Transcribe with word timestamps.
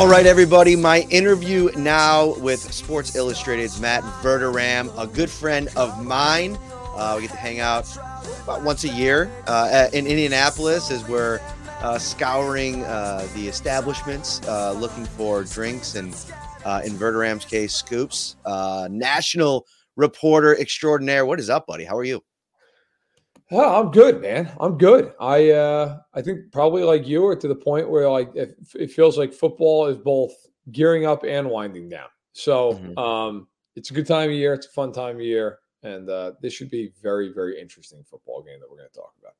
All 0.00 0.08
right, 0.08 0.24
everybody. 0.24 0.76
My 0.76 1.00
interview 1.10 1.68
now 1.76 2.34
with 2.38 2.72
Sports 2.72 3.16
Illustrated's 3.16 3.78
Matt 3.78 4.02
Verderame, 4.22 4.90
a 4.98 5.06
good 5.06 5.28
friend 5.28 5.68
of 5.76 6.02
mine. 6.02 6.58
Uh, 6.96 7.16
we 7.16 7.26
get 7.26 7.32
to 7.32 7.36
hang 7.36 7.60
out 7.60 7.86
about 8.42 8.62
once 8.62 8.84
a 8.84 8.88
year 8.88 9.30
uh, 9.46 9.90
in 9.92 10.06
Indianapolis 10.06 10.90
as 10.90 11.06
we're 11.06 11.38
uh, 11.82 11.98
scouring 11.98 12.82
uh, 12.84 13.28
the 13.34 13.46
establishments, 13.46 14.40
uh, 14.48 14.72
looking 14.72 15.04
for 15.04 15.44
drinks 15.44 15.96
and, 15.96 16.16
uh, 16.64 16.80
in 16.82 16.92
Verderame's 16.92 17.44
case, 17.44 17.74
scoops. 17.74 18.36
national 18.46 19.66
reporter 19.96 20.58
extraordinaire. 20.58 21.26
What 21.26 21.38
is 21.38 21.50
up, 21.50 21.66
buddy? 21.66 21.84
How 21.84 21.98
are 21.98 22.04
you? 22.04 22.22
Oh, 23.52 23.80
I'm 23.80 23.90
good, 23.90 24.20
man. 24.20 24.50
I'm 24.60 24.78
good. 24.78 25.12
I 25.20 25.50
uh, 25.50 25.98
I 26.14 26.22
think 26.22 26.52
probably 26.52 26.84
like 26.84 27.06
you 27.06 27.26
are 27.26 27.36
to 27.36 27.48
the 27.48 27.54
point 27.54 27.90
where 27.90 28.08
like 28.08 28.30
it, 28.34 28.56
it 28.74 28.92
feels 28.92 29.18
like 29.18 29.32
football 29.32 29.86
is 29.86 29.96
both 29.96 30.32
gearing 30.70 31.04
up 31.04 31.24
and 31.24 31.48
winding 31.50 31.88
down. 31.88 32.08
So 32.32 32.74
mm-hmm. 32.74 32.98
um, 32.98 33.48
it's 33.74 33.90
a 33.90 33.94
good 33.94 34.06
time 34.06 34.28
of 34.28 34.34
year. 34.34 34.54
It's 34.54 34.66
a 34.66 34.70
fun 34.70 34.92
time 34.92 35.16
of 35.16 35.22
year, 35.22 35.58
and 35.82 36.08
uh, 36.08 36.32
this 36.40 36.52
should 36.52 36.70
be 36.70 36.92
very 37.02 37.32
very 37.32 37.60
interesting 37.60 38.04
football 38.08 38.42
game 38.42 38.60
that 38.60 38.70
we're 38.70 38.76
going 38.76 38.88
to 38.88 38.96
talk 38.96 39.14
about. 39.20 39.34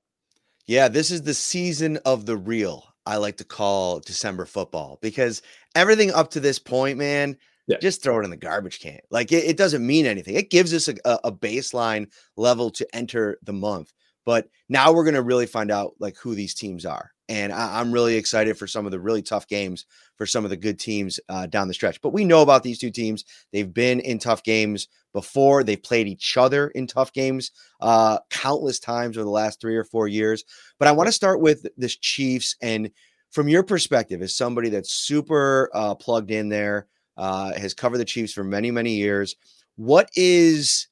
Yeah, 0.67 0.89
this 0.89 1.11
is 1.11 1.23
the 1.23 1.35
season 1.35 1.99
of 2.05 2.27
the 2.27 2.37
real. 2.37 2.85
I 3.07 3.17
like 3.17 3.37
to 3.39 3.45
call 3.45 4.01
December 4.01 4.45
football 4.45 4.99
because 5.01 5.43
everything 5.75 6.13
up 6.13 6.31
to 6.31 6.41
this 6.41 6.59
point, 6.59 6.99
man, 6.99 7.37
yeah. 7.67 7.79
just 7.81 8.03
throw 8.03 8.21
it 8.21 8.25
in 8.25 8.31
the 8.31 8.37
garbage 8.37 8.81
can. 8.81 8.99
Like 9.11 9.33
it, 9.33 9.45
it 9.45 9.57
doesn't 9.57 9.87
mean 9.87 10.07
anything. 10.07 10.35
It 10.35 10.51
gives 10.51 10.75
us 10.75 10.89
a, 10.89 10.95
a, 11.25 11.33
baseline 11.33 12.13
level 12.37 12.71
to 12.71 12.87
enter 12.95 13.39
the 13.43 13.53
month. 13.53 13.93
But 14.31 14.49
now 14.69 14.93
we're 14.93 15.03
going 15.03 15.15
to 15.15 15.23
really 15.23 15.47
find 15.47 15.73
out 15.73 15.95
like 15.99 16.17
who 16.17 16.37
these 16.37 16.55
teams 16.55 16.87
are. 16.87 17.11
And 17.29 17.53
I, 17.53 17.81
am 17.81 17.91
really 17.91 18.15
excited 18.15 18.57
for 18.57 18.69
some 18.69 18.87
of 18.87 18.93
the 18.93 19.01
really 19.01 19.23
tough 19.23 19.49
games 19.49 19.87
for 20.15 20.25
some 20.25 20.45
of 20.45 20.51
the 20.51 20.57
good 20.57 20.79
teams 20.79 21.19
uh, 21.29 21.47
down 21.47 21.67
the 21.67 21.75
stretch. 21.75 22.01
But 22.01 22.13
we 22.13 22.25
know 22.25 22.41
about 22.41 22.63
these 22.63 22.79
two 22.79 22.93
teams. 22.93 23.25
They've 23.53 23.75
been 23.75 23.99
in 23.99 24.21
tough 24.21 24.45
games 24.45 24.87
before. 25.13 25.65
They've 25.65 25.83
played 25.83 26.07
each 26.07 26.37
other 26.37 26.69
in 26.69 26.87
tough 26.87 27.13
games 27.13 27.51
uh, 27.81 28.19
countless 28.31 28.79
times 28.79 29.17
over 29.17 29.25
the 29.25 29.31
last 29.31 29.61
three 29.61 29.75
or 29.75 29.83
four 29.83 30.07
years. 30.07 30.45
But 30.79 30.87
I 30.87 30.93
want 30.93 31.09
to 31.09 31.13
start 31.13 31.41
with 31.41 31.67
this 31.77 31.97
Chiefs. 31.97 32.55
And 32.63 32.93
from 33.33 33.49
your 33.49 33.65
perspective, 33.65 34.23
as 34.23 34.37
somebody 34.37 34.69
that's 34.69 34.93
super 34.93 35.71
uh, 35.75 35.97
plugged 35.97 36.31
in 36.31 36.51
there, 36.51 36.87
uh, 37.17 37.59
has 37.59 37.75
covered 37.75 37.99
the 37.99 38.05
Chiefs 38.05 38.33
for 38.33 38.45
many, 38.45 38.71
many 38.71 38.95
years, 38.95 39.35
what 39.75 40.09
is, 40.15 40.87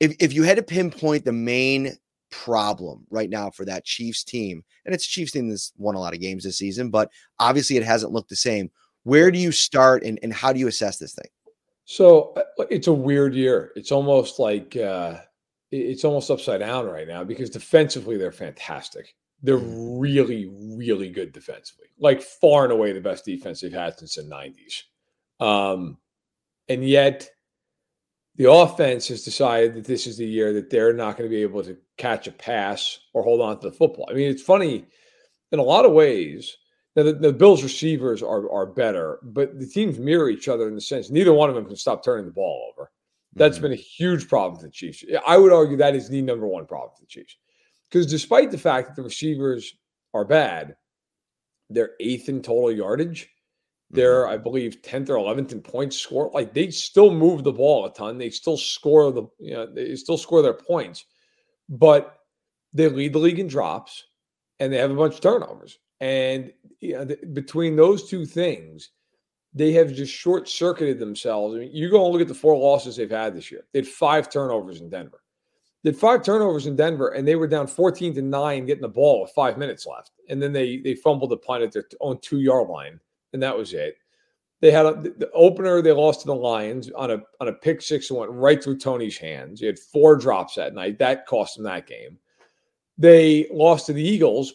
if, 0.00 0.16
if 0.18 0.32
you 0.32 0.42
had 0.42 0.56
to 0.56 0.64
pinpoint 0.64 1.24
the 1.24 1.30
main 1.30 1.96
problem 2.32 3.06
right 3.10 3.30
now 3.30 3.50
for 3.50 3.64
that 3.66 3.84
Chiefs 3.84 4.24
team. 4.24 4.64
And 4.84 4.94
it's 4.94 5.06
Chiefs 5.06 5.30
team 5.30 5.48
that's 5.48 5.72
won 5.76 5.94
a 5.94 6.00
lot 6.00 6.14
of 6.14 6.20
games 6.20 6.42
this 6.42 6.58
season, 6.58 6.90
but 6.90 7.10
obviously 7.38 7.76
it 7.76 7.84
hasn't 7.84 8.12
looked 8.12 8.30
the 8.30 8.36
same. 8.36 8.70
Where 9.04 9.30
do 9.30 9.38
you 9.38 9.52
start 9.52 10.02
and, 10.02 10.18
and 10.22 10.32
how 10.32 10.52
do 10.52 10.58
you 10.58 10.66
assess 10.66 10.96
this 10.96 11.14
thing? 11.14 11.30
So 11.84 12.32
uh, 12.36 12.64
it's 12.70 12.86
a 12.88 12.92
weird 12.92 13.34
year. 13.34 13.72
It's 13.76 13.92
almost 13.92 14.38
like 14.38 14.76
uh, 14.76 15.18
it's 15.70 16.04
almost 16.04 16.30
upside 16.30 16.60
down 16.60 16.86
right 16.86 17.08
now 17.08 17.22
because 17.22 17.50
defensively 17.50 18.16
they're 18.16 18.32
fantastic. 18.32 19.14
They're 19.42 19.58
mm. 19.58 20.00
really, 20.00 20.50
really 20.50 21.10
good 21.10 21.32
defensively, 21.32 21.86
like 21.98 22.22
far 22.22 22.64
and 22.64 22.72
away 22.72 22.92
the 22.92 23.00
best 23.00 23.24
defense 23.24 23.60
they've 23.60 23.72
had 23.72 23.98
since 23.98 24.14
the 24.14 24.22
90s. 24.22 24.82
Um, 25.44 25.98
and 26.68 26.86
yet 26.86 27.28
the 28.36 28.50
offense 28.50 29.08
has 29.08 29.24
decided 29.24 29.74
that 29.74 29.84
this 29.84 30.06
is 30.06 30.16
the 30.16 30.26
year 30.26 30.52
that 30.52 30.70
they're 30.70 30.92
not 30.92 31.16
going 31.16 31.28
to 31.28 31.34
be 31.34 31.42
able 31.42 31.62
to 31.64 31.76
catch 32.02 32.26
a 32.26 32.32
pass 32.32 32.98
or 33.14 33.22
hold 33.22 33.40
on 33.40 33.60
to 33.60 33.70
the 33.70 33.76
football. 33.76 34.06
I 34.10 34.14
mean, 34.14 34.28
it's 34.28 34.42
funny 34.42 34.86
in 35.52 35.58
a 35.58 35.62
lot 35.62 35.84
of 35.84 35.92
ways. 35.92 36.56
Now, 36.96 37.04
the, 37.04 37.12
the 37.12 37.32
Bills 37.32 37.62
receivers 37.62 38.22
are 38.22 38.50
are 38.50 38.66
better, 38.66 39.18
but 39.22 39.58
the 39.58 39.66
teams 39.66 39.98
mirror 39.98 40.28
each 40.28 40.48
other 40.48 40.68
in 40.68 40.74
the 40.74 40.80
sense 40.80 41.10
neither 41.10 41.32
one 41.32 41.48
of 41.48 41.54
them 41.54 41.66
can 41.66 41.76
stop 41.76 42.04
turning 42.04 42.26
the 42.26 42.32
ball 42.32 42.72
over. 42.72 42.90
That's 43.34 43.56
mm-hmm. 43.56 43.62
been 43.62 43.72
a 43.72 43.76
huge 43.76 44.28
problem 44.28 44.60
for 44.60 44.66
the 44.66 44.72
Chiefs. 44.72 45.04
I 45.26 45.38
would 45.38 45.52
argue 45.52 45.76
that 45.76 45.94
is 45.94 46.08
the 46.08 46.20
number 46.20 46.46
one 46.46 46.66
problem 46.66 46.90
for 46.94 47.02
the 47.02 47.06
Chiefs. 47.06 47.36
Because 47.88 48.06
despite 48.06 48.50
the 48.50 48.58
fact 48.58 48.88
that 48.88 48.96
the 48.96 49.02
receivers 49.02 49.74
are 50.12 50.24
bad, 50.24 50.76
they're 51.70 51.92
eighth 52.00 52.28
in 52.28 52.42
total 52.42 52.72
yardage. 52.72 53.28
They're, 53.90 54.24
mm-hmm. 54.24 54.34
I 54.34 54.36
believe, 54.38 54.82
10th 54.82 55.08
or 55.08 55.16
11th 55.16 55.52
in 55.52 55.60
points 55.60 55.96
scored. 55.96 56.32
Like 56.34 56.52
they 56.52 56.70
still 56.70 57.12
move 57.12 57.44
the 57.44 57.52
ball 57.52 57.86
a 57.86 57.92
ton. 57.92 58.18
They 58.18 58.30
still 58.30 58.56
score 58.56 59.12
the, 59.12 59.24
you 59.38 59.54
know, 59.54 59.66
they 59.66 59.94
still 59.96 60.18
score 60.18 60.42
their 60.42 60.54
points, 60.54 61.04
but 61.72 62.20
they 62.72 62.88
lead 62.88 63.12
the 63.12 63.18
league 63.18 63.40
in 63.40 63.48
drops 63.48 64.04
and 64.60 64.72
they 64.72 64.78
have 64.78 64.92
a 64.92 64.94
bunch 64.94 65.14
of 65.14 65.20
turnovers. 65.20 65.78
And 66.00 66.52
you 66.80 66.92
know, 66.92 67.04
between 67.32 67.74
those 67.74 68.08
two 68.08 68.24
things, 68.24 68.90
they 69.54 69.72
have 69.72 69.92
just 69.92 70.12
short 70.12 70.48
circuited 70.48 70.98
themselves. 70.98 71.54
I 71.56 71.58
mean, 71.58 71.70
you 71.72 71.90
go 71.90 72.04
and 72.04 72.12
look 72.12 72.22
at 72.22 72.28
the 72.28 72.34
four 72.34 72.56
losses 72.56 72.96
they've 72.96 73.10
had 73.10 73.34
this 73.34 73.50
year. 73.50 73.64
They 73.72 73.80
had 73.80 73.88
five 73.88 74.30
turnovers 74.30 74.80
in 74.80 74.88
Denver. 74.88 75.22
They 75.82 75.90
had 75.90 75.98
five 75.98 76.22
turnovers 76.22 76.66
in 76.66 76.76
Denver, 76.76 77.08
and 77.08 77.26
they 77.26 77.34
were 77.34 77.48
down 77.48 77.66
14 77.66 78.14
to 78.14 78.22
nine, 78.22 78.66
getting 78.66 78.82
the 78.82 78.88
ball 78.88 79.22
with 79.22 79.32
five 79.32 79.58
minutes 79.58 79.86
left. 79.86 80.12
And 80.28 80.40
then 80.40 80.52
they 80.52 80.78
they 80.78 80.94
fumbled 80.94 81.30
the 81.30 81.36
punt 81.36 81.64
at 81.64 81.72
their 81.72 81.84
own 82.00 82.18
two 82.20 82.40
yard 82.40 82.68
line 82.68 83.00
and 83.32 83.42
that 83.42 83.56
was 83.56 83.72
it. 83.72 83.96
They 84.62 84.70
had 84.70 84.86
a, 84.86 84.94
the 84.94 85.28
opener. 85.34 85.82
They 85.82 85.90
lost 85.90 86.20
to 86.20 86.26
the 86.26 86.34
Lions 86.36 86.88
on 86.92 87.10
a 87.10 87.18
on 87.40 87.48
a 87.48 87.52
pick 87.52 87.82
six 87.82 88.08
and 88.08 88.18
went 88.20 88.30
right 88.30 88.62
through 88.62 88.78
Toney's 88.78 89.18
hands. 89.18 89.58
He 89.58 89.66
had 89.66 89.78
four 89.78 90.14
drops 90.14 90.54
that 90.54 90.72
night. 90.72 91.00
That 91.00 91.26
cost 91.26 91.56
them 91.56 91.64
that 91.64 91.88
game. 91.88 92.16
They 92.96 93.48
lost 93.50 93.86
to 93.86 93.92
the 93.92 94.02
Eagles 94.02 94.54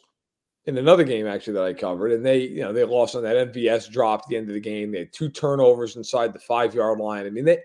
in 0.65 0.77
another 0.77 1.03
game 1.03 1.27
actually 1.27 1.53
that 1.53 1.63
I 1.65 1.73
covered, 1.73 2.13
and 2.13 2.25
they 2.25 2.39
you 2.39 2.61
know 2.61 2.71
they 2.71 2.85
lost 2.85 3.15
on 3.15 3.23
that 3.23 3.53
MVS 3.53 3.91
drop 3.91 4.21
at 4.21 4.29
the 4.29 4.37
end 4.37 4.47
of 4.47 4.53
the 4.53 4.61
game. 4.61 4.93
They 4.93 4.99
had 4.99 5.11
two 5.11 5.27
turnovers 5.27 5.97
inside 5.97 6.31
the 6.31 6.39
five 6.39 6.73
yard 6.73 6.99
line. 6.99 7.25
I 7.25 7.29
mean 7.29 7.43
they 7.43 7.59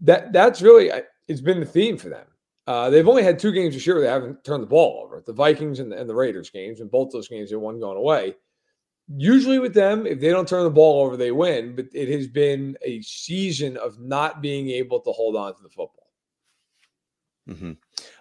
that 0.00 0.32
that's 0.32 0.62
really 0.62 0.90
it's 1.28 1.42
been 1.42 1.60
the 1.60 1.66
theme 1.66 1.98
for 1.98 2.08
them. 2.08 2.26
Uh, 2.66 2.88
they've 2.88 3.06
only 3.06 3.22
had 3.22 3.38
two 3.38 3.52
games 3.52 3.74
this 3.74 3.86
year 3.86 3.96
where 3.96 4.04
they 4.04 4.10
haven't 4.10 4.42
turned 4.42 4.62
the 4.62 4.66
ball 4.66 5.02
over. 5.04 5.22
The 5.24 5.34
Vikings 5.34 5.80
and 5.80 5.92
the, 5.92 6.00
and 6.00 6.08
the 6.08 6.14
Raiders 6.14 6.48
games, 6.48 6.80
and 6.80 6.90
both 6.90 7.12
those 7.12 7.28
games 7.28 7.50
they 7.50 7.56
won 7.56 7.78
going 7.78 7.98
away 7.98 8.36
usually 9.08 9.58
with 9.58 9.74
them, 9.74 10.06
if 10.06 10.20
they 10.20 10.30
don't 10.30 10.48
turn 10.48 10.64
the 10.64 10.70
ball 10.70 11.04
over, 11.04 11.16
they 11.16 11.32
win. 11.32 11.74
But 11.76 11.86
it 11.92 12.08
has 12.08 12.26
been 12.26 12.76
a 12.82 13.00
season 13.02 13.76
of 13.76 13.98
not 14.00 14.40
being 14.42 14.70
able 14.70 15.00
to 15.00 15.12
hold 15.12 15.36
on 15.36 15.54
to 15.54 15.62
the 15.62 15.68
football. 15.68 16.06
Mm-hmm. 17.48 17.72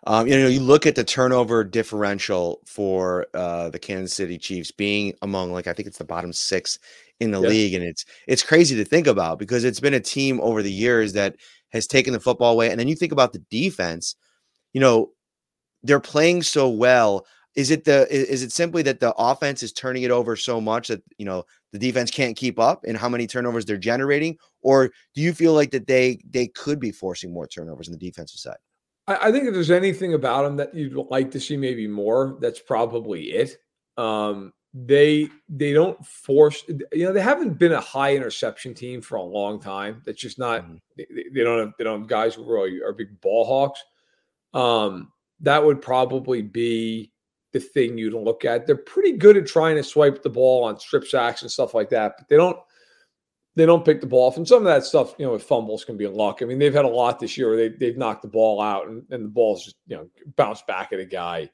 Um, 0.05 0.27
you 0.27 0.37
know, 0.37 0.47
you 0.47 0.59
look 0.59 0.85
at 0.85 0.95
the 0.95 1.03
turnover 1.03 1.63
differential 1.63 2.61
for 2.65 3.25
uh, 3.33 3.69
the 3.69 3.79
Kansas 3.79 4.13
City 4.13 4.37
Chiefs 4.37 4.71
being 4.71 5.13
among 5.23 5.51
like 5.51 5.67
I 5.67 5.73
think 5.73 5.87
it's 5.87 5.97
the 5.97 6.03
bottom 6.05 6.31
six 6.31 6.77
in 7.19 7.31
the 7.31 7.39
league, 7.39 7.73
and 7.73 7.83
it's 7.83 8.05
it's 8.27 8.43
crazy 8.43 8.75
to 8.75 8.85
think 8.85 9.07
about 9.07 9.39
because 9.39 9.63
it's 9.63 9.79
been 9.79 9.95
a 9.95 9.99
team 9.99 10.39
over 10.41 10.61
the 10.61 10.71
years 10.71 11.13
that 11.13 11.37
has 11.71 11.87
taken 11.87 12.13
the 12.13 12.19
football 12.19 12.53
away, 12.53 12.69
and 12.69 12.79
then 12.79 12.87
you 12.87 12.95
think 12.95 13.11
about 13.11 13.33
the 13.33 13.43
defense. 13.49 14.15
You 14.73 14.81
know, 14.81 15.09
they're 15.81 15.99
playing 15.99 16.43
so 16.43 16.69
well. 16.69 17.25
Is 17.55 17.71
it 17.71 17.85
the 17.85 18.05
is 18.13 18.43
it 18.43 18.51
simply 18.51 18.83
that 18.83 18.99
the 18.99 19.13
offense 19.13 19.63
is 19.63 19.71
turning 19.71 20.03
it 20.03 20.11
over 20.11 20.35
so 20.35 20.59
much 20.59 20.89
that 20.89 21.01
you 21.17 21.25
know 21.25 21.45
the 21.71 21.79
defense 21.79 22.11
can't 22.11 22.35
keep 22.35 22.59
up 22.59 22.83
and 22.85 22.97
how 22.97 23.07
many 23.07 23.27
turnovers 23.27 23.65
they're 23.65 23.77
generating, 23.77 24.37
or 24.61 24.91
do 25.13 25.21
you 25.21 25.33
feel 25.33 25.53
like 25.53 25.71
that 25.71 25.87
they 25.87 26.19
they 26.29 26.47
could 26.47 26.79
be 26.79 26.91
forcing 26.91 27.31
more 27.31 27.47
turnovers 27.47 27.87
on 27.87 27.93
the 27.93 27.97
defensive 27.97 28.39
side? 28.39 28.57
I, 29.07 29.29
I 29.29 29.31
think 29.31 29.45
if 29.45 29.53
there's 29.53 29.71
anything 29.71 30.13
about 30.13 30.43
them 30.43 30.57
that 30.57 30.73
you'd 30.73 30.95
like 31.09 31.31
to 31.31 31.39
see 31.39 31.55
maybe 31.55 31.87
more, 31.87 32.37
that's 32.41 32.59
probably 32.59 33.31
it. 33.31 33.57
Um, 33.97 34.51
they 34.75 35.29
they 35.47 35.71
don't 35.71 36.05
force 36.05 36.65
you 36.67 37.05
know 37.05 37.13
they 37.13 37.21
haven't 37.21 37.57
been 37.57 37.71
a 37.71 37.79
high 37.79 38.13
interception 38.13 38.73
team 38.73 39.01
for 39.01 39.15
a 39.15 39.23
long 39.23 39.57
time 39.57 40.01
that's 40.05 40.19
just 40.19 40.37
not 40.37 40.63
mm-hmm. 40.63 40.75
they, 40.97 41.05
they, 41.33 41.43
don't 41.45 41.59
have 41.59 41.73
they 41.77 41.85
don't 41.85 42.01
have 42.01 42.09
guys 42.09 42.35
who 42.35 42.43
really 42.43 42.81
are 42.83 42.91
big 42.91 43.21
ball 43.21 43.45
hawks 43.45 43.81
um 44.53 45.13
that 45.39 45.63
would 45.63 45.81
probably 45.81 46.41
be 46.41 47.09
the 47.55 47.61
thing 47.61 47.97
you'd 47.97 48.13
look 48.13 48.43
at 48.43 48.67
they're 48.67 48.75
pretty 48.75 49.13
good 49.13 49.37
at 49.37 49.47
trying 49.47 49.77
to 49.77 49.83
swipe 49.83 50.21
the 50.21 50.29
ball 50.29 50.65
on 50.65 50.77
strip 50.77 51.05
sacks 51.05 51.41
and 51.41 51.49
stuff 51.49 51.73
like 51.73 51.89
that 51.89 52.15
but 52.17 52.27
they 52.27 52.35
don't 52.35 52.57
they 53.55 53.65
don't 53.65 53.85
pick 53.85 54.01
the 54.01 54.07
ball 54.07 54.27
off 54.27 54.35
and 54.35 54.45
some 54.45 54.57
of 54.57 54.65
that 54.65 54.83
stuff 54.83 55.15
you 55.17 55.25
know 55.25 55.31
with 55.31 55.41
fumbles 55.41 55.85
can 55.85 55.95
be 55.95 56.05
luck 56.05 56.39
i 56.41 56.45
mean 56.45 56.59
they've 56.59 56.73
had 56.73 56.83
a 56.83 56.89
lot 56.89 57.17
this 57.17 57.37
year 57.37 57.47
where 57.47 57.55
they, 57.55 57.69
they've 57.69 57.97
knocked 57.97 58.23
the 58.23 58.27
ball 58.27 58.59
out 58.59 58.89
and, 58.89 59.03
and 59.09 59.23
the 59.23 59.29
ball's 59.29 59.63
just 59.63 59.77
you 59.87 59.95
know 59.95 60.05
bounced 60.35 60.67
back 60.67 60.91
at 60.91 60.99
a 60.99 61.05
guy 61.05 61.49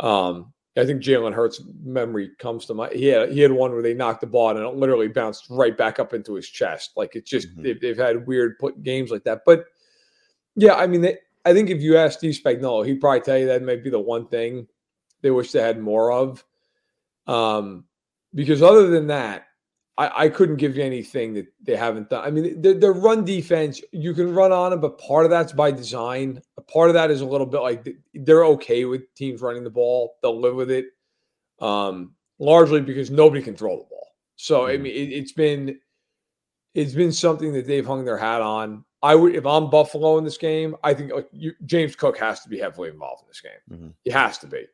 um 0.00 0.50
I 0.74 0.86
think 0.86 1.02
Jalen 1.02 1.34
Hurts' 1.34 1.62
memory 1.84 2.30
comes 2.38 2.64
to 2.64 2.72
mind. 2.72 2.94
He 2.94 3.04
had 3.04 3.30
he 3.30 3.40
had 3.40 3.52
one 3.52 3.72
where 3.72 3.82
they 3.82 3.92
knocked 3.92 4.22
the 4.22 4.26
ball 4.26 4.48
and 4.48 4.58
it 4.58 4.74
literally 4.74 5.06
bounced 5.06 5.44
right 5.50 5.76
back 5.76 5.98
up 5.98 6.14
into 6.14 6.32
his 6.32 6.48
chest. 6.48 6.92
Like 6.96 7.14
it's 7.14 7.28
just 7.28 7.50
mm-hmm. 7.50 7.62
they've, 7.62 7.78
they've, 7.78 7.98
had 7.98 8.26
weird 8.26 8.58
put 8.58 8.82
games 8.82 9.10
like 9.10 9.24
that. 9.24 9.42
But 9.44 9.66
yeah, 10.56 10.76
I 10.76 10.86
mean, 10.86 11.02
they, 11.02 11.18
I 11.44 11.52
think 11.52 11.68
if 11.68 11.82
you 11.82 11.98
ask 11.98 12.18
Steve 12.18 12.40
Spagnuolo, 12.42 12.86
he'd 12.86 13.02
probably 13.02 13.20
tell 13.20 13.36
you 13.36 13.46
that 13.48 13.62
might 13.62 13.84
be 13.84 13.90
the 13.90 14.00
one 14.00 14.26
thing 14.28 14.66
they 15.22 15.30
wish 15.30 15.52
they 15.52 15.62
had 15.62 15.80
more 15.80 16.12
of. 16.12 16.44
Um, 17.26 17.84
because 18.34 18.62
other 18.62 18.88
than 18.88 19.08
that, 19.08 19.46
I, 19.98 20.24
I 20.24 20.28
couldn't 20.28 20.56
give 20.56 20.76
you 20.76 20.82
anything 20.82 21.34
that 21.34 21.46
they 21.62 21.76
haven't 21.76 22.10
done. 22.10 22.24
I 22.24 22.30
mean, 22.30 22.60
their, 22.60 22.74
their 22.74 22.92
run 22.92 23.24
defense, 23.24 23.80
you 23.92 24.14
can 24.14 24.34
run 24.34 24.50
on 24.52 24.70
them, 24.70 24.80
but 24.80 24.98
part 24.98 25.24
of 25.24 25.30
that's 25.30 25.52
by 25.52 25.70
design. 25.70 26.40
A 26.56 26.62
part 26.62 26.88
of 26.88 26.94
that 26.94 27.10
is 27.10 27.20
a 27.20 27.26
little 27.26 27.46
bit 27.46 27.60
like 27.60 27.96
they're 28.14 28.44
okay 28.46 28.84
with 28.84 29.14
teams 29.14 29.42
running 29.42 29.64
the 29.64 29.70
ball. 29.70 30.16
They'll 30.22 30.40
live 30.40 30.54
with 30.54 30.70
it, 30.70 30.86
um, 31.60 32.14
largely 32.38 32.80
because 32.80 33.10
nobody 33.10 33.42
can 33.42 33.54
throw 33.54 33.76
the 33.76 33.84
ball. 33.84 34.08
So 34.36 34.66
I 34.66 34.74
mm-hmm. 34.74 34.82
mean, 34.84 34.92
it, 34.92 35.12
it's 35.12 35.32
been 35.32 35.78
it's 36.74 36.94
been 36.94 37.12
something 37.12 37.52
that 37.52 37.66
they've 37.66 37.86
hung 37.86 38.04
their 38.04 38.16
hat 38.16 38.40
on. 38.40 38.84
I 39.02 39.14
would, 39.14 39.34
if 39.34 39.44
I'm 39.44 39.68
Buffalo 39.68 40.16
in 40.16 40.24
this 40.24 40.38
game, 40.38 40.74
I 40.82 40.94
think 40.94 41.12
like 41.12 41.28
you, 41.32 41.52
James 41.66 41.96
Cook 41.96 42.16
has 42.18 42.40
to 42.40 42.48
be 42.48 42.58
heavily 42.58 42.88
involved 42.88 43.22
in 43.22 43.28
this 43.28 43.40
game. 43.40 43.52
Mm-hmm. 43.70 43.88
He 44.04 44.10
has 44.10 44.38
to 44.38 44.46
be. 44.46 44.64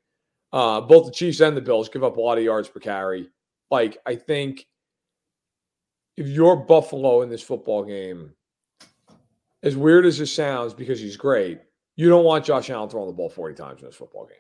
Uh, 0.53 0.81
both 0.81 1.07
the 1.07 1.13
Chiefs 1.13 1.41
and 1.41 1.57
the 1.57 1.61
Bills 1.61 1.89
give 1.89 2.05
up 2.05 2.17
a 2.17 2.21
lot 2.21 2.39
of 2.39 2.45
yards 2.45 2.69
per 2.69 2.81
carry. 2.81 3.29
Like 3.71 3.99
I 4.07 4.15
think 4.15 4.67
if 6.17 6.27
you're 6.27 6.57
Buffalo 6.57 7.23
in 7.23 7.29
this 7.29 7.43
football 7.43 7.85
game, 7.85 8.33
as 9.63 9.77
weird 9.77 10.07
as 10.07 10.21
it 10.21 10.27
sounds, 10.27 10.75
because 10.75 11.01
he's 11.01 11.17
great, 11.17 11.61
you 11.97 12.09
don't 12.09 12.25
want 12.25 12.45
Josh 12.45 12.71
Allen 12.71 12.89
throwing 12.89 13.09
the 13.09 13.13
ball 13.13 13.29
40 13.29 13.55
times 13.55 13.81
in 13.81 13.87
this 13.87 13.97
football 13.97 14.27
game. 14.27 14.39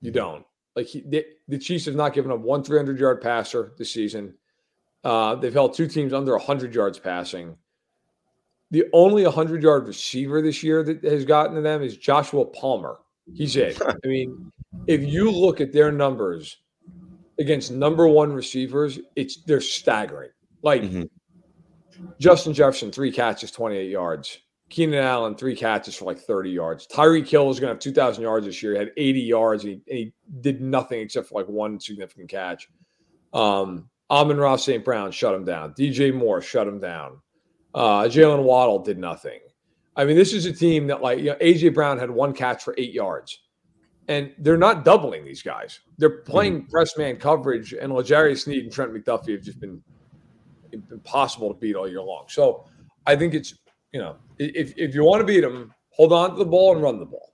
You 0.00 0.10
don't. 0.10 0.44
Like 0.74 0.86
he, 0.86 1.00
they, 1.00 1.24
the 1.48 1.58
Chiefs 1.58 1.86
have 1.86 1.94
not 1.94 2.12
given 2.12 2.30
up 2.30 2.40
one 2.40 2.62
300 2.62 2.98
yard 2.98 3.20
passer 3.20 3.72
this 3.78 3.92
season. 3.92 4.34
Uh, 5.04 5.36
they've 5.36 5.52
held 5.52 5.74
two 5.74 5.86
teams 5.86 6.12
under 6.12 6.32
100 6.32 6.74
yards 6.74 6.98
passing. 6.98 7.56
The 8.70 8.84
only 8.92 9.24
100 9.24 9.62
yard 9.62 9.86
receiver 9.86 10.42
this 10.42 10.62
year 10.62 10.82
that 10.82 11.02
has 11.04 11.24
gotten 11.24 11.54
to 11.54 11.62
them 11.62 11.82
is 11.82 11.96
Joshua 11.96 12.44
Palmer. 12.44 12.98
He's 13.34 13.56
it. 13.56 13.80
I 13.82 14.06
mean, 14.06 14.52
if 14.86 15.02
you 15.02 15.30
look 15.30 15.60
at 15.60 15.72
their 15.72 15.90
numbers 15.92 16.58
against 17.38 17.70
number 17.70 18.08
one 18.08 18.32
receivers, 18.32 18.98
it's 19.14 19.42
they're 19.44 19.60
staggering. 19.60 20.30
Like 20.62 20.82
mm-hmm. 20.82 21.02
Justin 22.18 22.54
Jefferson, 22.54 22.90
three 22.92 23.12
catches, 23.12 23.50
28 23.50 23.90
yards. 23.90 24.38
Keenan 24.68 24.98
Allen, 24.98 25.36
three 25.36 25.54
catches 25.54 25.94
for 25.94 26.06
like 26.06 26.18
30 26.18 26.50
yards. 26.50 26.86
Tyreek 26.88 27.28
Hill 27.28 27.50
is 27.50 27.60
going 27.60 27.68
to 27.68 27.74
have 27.74 27.78
2,000 27.78 28.22
yards 28.22 28.46
this 28.46 28.62
year. 28.62 28.72
He 28.72 28.78
had 28.78 28.90
80 28.96 29.20
yards 29.20 29.64
and 29.64 29.72
he, 29.72 29.90
and 29.90 29.98
he, 29.98 30.12
did 30.40 30.60
nothing 30.60 31.00
except 31.00 31.28
for 31.28 31.40
like 31.40 31.48
one 31.48 31.78
significant 31.78 32.28
catch. 32.28 32.68
Um, 33.32 33.88
Amon-Ra 34.10 34.56
St. 34.56 34.84
Brown 34.84 35.12
shut 35.12 35.34
him 35.34 35.44
down. 35.44 35.72
DJ 35.74 36.12
Moore 36.12 36.42
shut 36.42 36.66
him 36.66 36.80
down. 36.80 37.20
Uh, 37.74 38.04
Jaylen 38.04 38.42
Waddle 38.42 38.80
did 38.80 38.98
nothing. 38.98 39.38
I 39.96 40.04
mean, 40.04 40.16
this 40.16 40.32
is 40.32 40.46
a 40.46 40.52
team 40.52 40.86
that, 40.88 41.00
like, 41.00 41.18
you 41.18 41.26
know, 41.26 41.36
AJ 41.36 41.74
Brown 41.74 41.98
had 41.98 42.10
one 42.10 42.32
catch 42.32 42.62
for 42.62 42.74
eight 42.76 42.92
yards. 42.92 43.40
And 44.08 44.32
they're 44.38 44.56
not 44.56 44.84
doubling 44.84 45.24
these 45.24 45.42
guys. 45.42 45.80
They're 45.98 46.18
playing 46.18 46.60
mm-hmm. 46.60 46.70
press 46.70 46.96
man 46.96 47.16
coverage, 47.16 47.72
and 47.72 47.92
L'Jarius 47.92 48.44
Sneed 48.44 48.62
and 48.62 48.72
Trent 48.72 48.92
McDuffie 48.92 49.32
have 49.32 49.42
just 49.42 49.58
been 49.58 49.82
impossible 50.90 51.52
to 51.52 51.58
beat 51.58 51.74
all 51.74 51.88
year 51.88 52.02
long. 52.02 52.26
So 52.28 52.66
I 53.06 53.16
think 53.16 53.34
it's, 53.34 53.54
you 53.92 54.00
know, 54.00 54.16
if, 54.38 54.74
if 54.76 54.94
you 54.94 55.02
want 55.02 55.20
to 55.20 55.24
beat 55.24 55.40
them, 55.40 55.72
hold 55.90 56.12
on 56.12 56.30
to 56.30 56.36
the 56.36 56.44
ball 56.44 56.74
and 56.74 56.82
run 56.82 57.00
the 57.00 57.06
ball. 57.06 57.32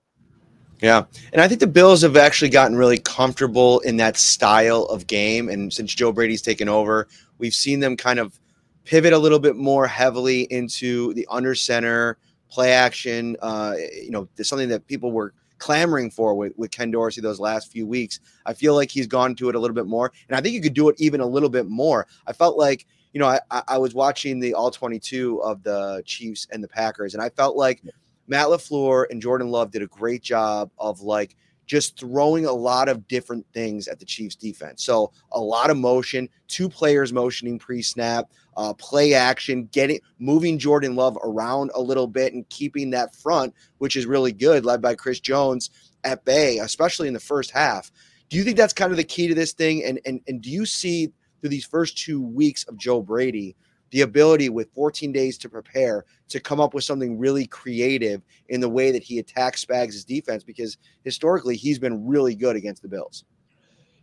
Yeah. 0.81 1.05
And 1.33 1.41
I 1.41 1.49
think 1.49 1.61
the 1.61 1.67
Bills 1.67 2.03
have 2.03 2.17
actually 2.17 2.51
gotten 2.51 2.77
really 2.77 2.99
comfortable 2.99 3.81
in 3.81 3.99
that 3.99 4.17
style 4.17 4.85
of 4.85 5.07
game. 5.07 5.49
And 5.49 5.73
since 5.73 5.95
Joe 5.95 6.11
Brady's 6.11 6.43
taken 6.43 6.69
over, 6.69 7.07
we've 7.39 7.55
seen 7.55 7.81
them 7.81 7.97
kind 7.97 8.19
of 8.19 8.41
pivot 8.85 9.13
a 9.13 9.19
little 9.19 9.39
bit 9.39 9.57
more 9.57 9.87
heavily 9.87 10.43
into 10.51 11.15
the 11.15 11.27
under 11.31 11.55
center 11.55 12.19
play 12.53 12.73
action. 12.73 13.37
Uh, 13.41 13.75
you 13.95 14.11
know, 14.11 14.29
something 14.43 14.69
that 14.69 14.87
people 14.87 15.11
were 15.11 15.33
clamoring 15.59 16.11
for 16.11 16.35
with, 16.35 16.53
with 16.57 16.71
Ken 16.71 16.91
Dorsey 16.91 17.21
those 17.21 17.41
last 17.41 17.73
few 17.73 17.87
weeks. 17.87 18.21
I 18.45 18.53
feel 18.53 18.75
like 18.75 18.91
he's 18.91 19.07
gone 19.07 19.35
to 19.37 19.49
it 19.49 19.55
a 19.55 19.59
little 19.59 19.75
bit 19.75 19.87
more. 19.87 20.13
And 20.29 20.37
I 20.37 20.41
think 20.41 20.55
you 20.55 20.61
could 20.61 20.75
do 20.75 20.89
it 20.89 20.97
even 20.99 21.21
a 21.21 21.27
little 21.27 21.49
bit 21.49 21.67
more. 21.69 22.07
I 22.27 22.33
felt 22.33 22.59
like 22.59 22.87
you 23.13 23.21
know, 23.21 23.27
I, 23.29 23.63
I 23.69 23.79
was 23.79 23.95
watching 23.95 24.41
the 24.41 24.55
all 24.55 24.71
22 24.71 25.43
of 25.43 25.63
the 25.63 26.03
Chiefs 26.07 26.47
and 26.51 26.65
the 26.65 26.69
Packers, 26.69 27.15
and 27.15 27.23
I 27.23 27.29
felt 27.29 27.57
like 27.57 27.83
Matt 28.27 28.47
LaFleur 28.47 29.05
and 29.11 29.21
Jordan 29.21 29.49
Love 29.49 29.71
did 29.71 29.83
a 29.83 29.87
great 29.87 30.23
job 30.23 30.71
of 30.79 31.01
like 31.03 31.37
just 31.67 31.99
throwing 31.99 32.47
a 32.47 32.53
lot 32.53 32.89
of 32.89 33.07
different 33.09 33.47
things 33.53 33.89
at 33.89 33.99
the 33.99 34.05
Chiefs 34.05 34.37
defense. 34.37 34.85
So 34.85 35.13
a 35.33 35.41
lot 35.41 35.71
of 35.71 35.77
motion, 35.77 36.29
two 36.49 36.69
players 36.69 37.13
motioning 37.13 37.59
pre-snap, 37.59 38.31
uh, 38.57 38.75
play 38.75 39.15
action, 39.15 39.69
getting 39.73 40.01
moving 40.19 40.59
Jordan 40.59 40.95
Love 40.95 41.17
around 41.23 41.71
a 41.75 41.81
little 41.81 42.07
bit 42.07 42.35
and 42.35 42.49
keeping 42.49 42.91
that 42.91 43.15
front, 43.15 43.55
which 43.79 43.97
is 43.97 44.07
really 44.07 44.33
good, 44.33 44.65
led 44.65 44.83
by 44.83 44.95
Chris 44.95 45.21
Jones 45.21 45.71
at 46.05 46.25
bay, 46.25 46.59
especially 46.59 47.09
in 47.09 47.15
the 47.15 47.21
first 47.21 47.51
half. 47.51 47.91
Do 48.29 48.37
you 48.37 48.45
think 48.45 48.57
that's 48.57 48.73
kind 48.73 48.91
of 48.91 48.97
the 48.97 49.05
key 49.05 49.29
to 49.29 49.35
this 49.35 49.53
thing? 49.53 49.85
And 49.85 50.01
and 50.05 50.21
and 50.27 50.41
do 50.41 50.51
you 50.51 50.67
see 50.67 51.13
through 51.41 51.51
these 51.51 51.67
first 51.67 51.99
two 51.99 52.21
weeks 52.21 52.65
of 52.65 52.77
Joe 52.77 53.03
Brady, 53.03 53.57
the 53.93 54.01
ability 54.01 54.49
with 54.49 54.73
14 54.75 55.13
days 55.13 55.39
to 55.39 55.49
prepare 55.49 56.05
to 56.29 56.41
come 56.41 56.61
up 56.61 56.75
with 56.75 56.83
something 56.83 57.19
really 57.19 57.47
creative 57.47 58.23
in 58.49 58.61
the 58.61 58.69
way 58.69 58.91
that 58.91 59.03
he 59.03 59.19
attacks 59.19 59.65
Spags' 59.65 60.05
defense 60.05 60.43
because 60.43 60.79
historically 61.05 61.57
he's 61.57 61.79
been 61.79 62.07
really 62.07 62.35
good 62.35 62.57
against 62.57 62.83
the 62.83 62.89
Bills. 62.89 63.25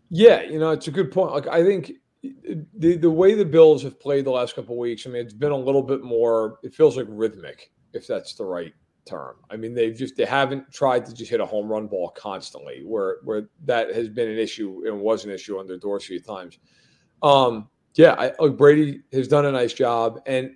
Yeah, 0.09 0.43
you 0.43 0.59
know, 0.59 0.71
it's 0.71 0.87
a 0.87 0.91
good 0.91 1.11
point. 1.11 1.33
Like 1.33 1.47
I 1.47 1.63
think 1.63 1.93
the 2.23 2.97
the 2.97 3.09
way 3.09 3.33
the 3.33 3.45
Bills 3.45 3.83
have 3.83 3.99
played 3.99 4.25
the 4.25 4.31
last 4.31 4.55
couple 4.55 4.77
weeks, 4.77 5.05
I 5.05 5.09
mean, 5.09 5.23
it's 5.23 5.33
been 5.33 5.51
a 5.51 5.57
little 5.57 5.83
bit 5.83 6.03
more. 6.03 6.59
It 6.63 6.73
feels 6.73 6.95
like 6.95 7.05
rhythmic, 7.09 7.71
if 7.93 8.07
that's 8.07 8.33
the 8.35 8.45
right 8.45 8.73
term. 9.05 9.37
I 9.49 9.57
mean, 9.57 9.73
they've 9.73 9.95
just 9.95 10.15
they 10.15 10.25
haven't 10.25 10.71
tried 10.71 11.05
to 11.05 11.13
just 11.13 11.31
hit 11.31 11.39
a 11.39 11.45
home 11.45 11.67
run 11.67 11.87
ball 11.87 12.09
constantly, 12.09 12.83
where 12.85 13.17
where 13.23 13.49
that 13.65 13.93
has 13.95 14.09
been 14.09 14.29
an 14.29 14.37
issue 14.37 14.83
and 14.85 14.99
was 14.99 15.25
an 15.25 15.31
issue 15.31 15.59
under 15.59 15.77
Dorsey 15.77 16.17
at 16.17 16.25
times. 16.25 16.59
Um, 17.21 17.69
yeah, 17.95 18.15
I, 18.17 18.31
look, 18.39 18.57
Brady 18.57 19.01
has 19.13 19.27
done 19.27 19.45
a 19.45 19.51
nice 19.51 19.73
job, 19.73 20.21
and 20.25 20.55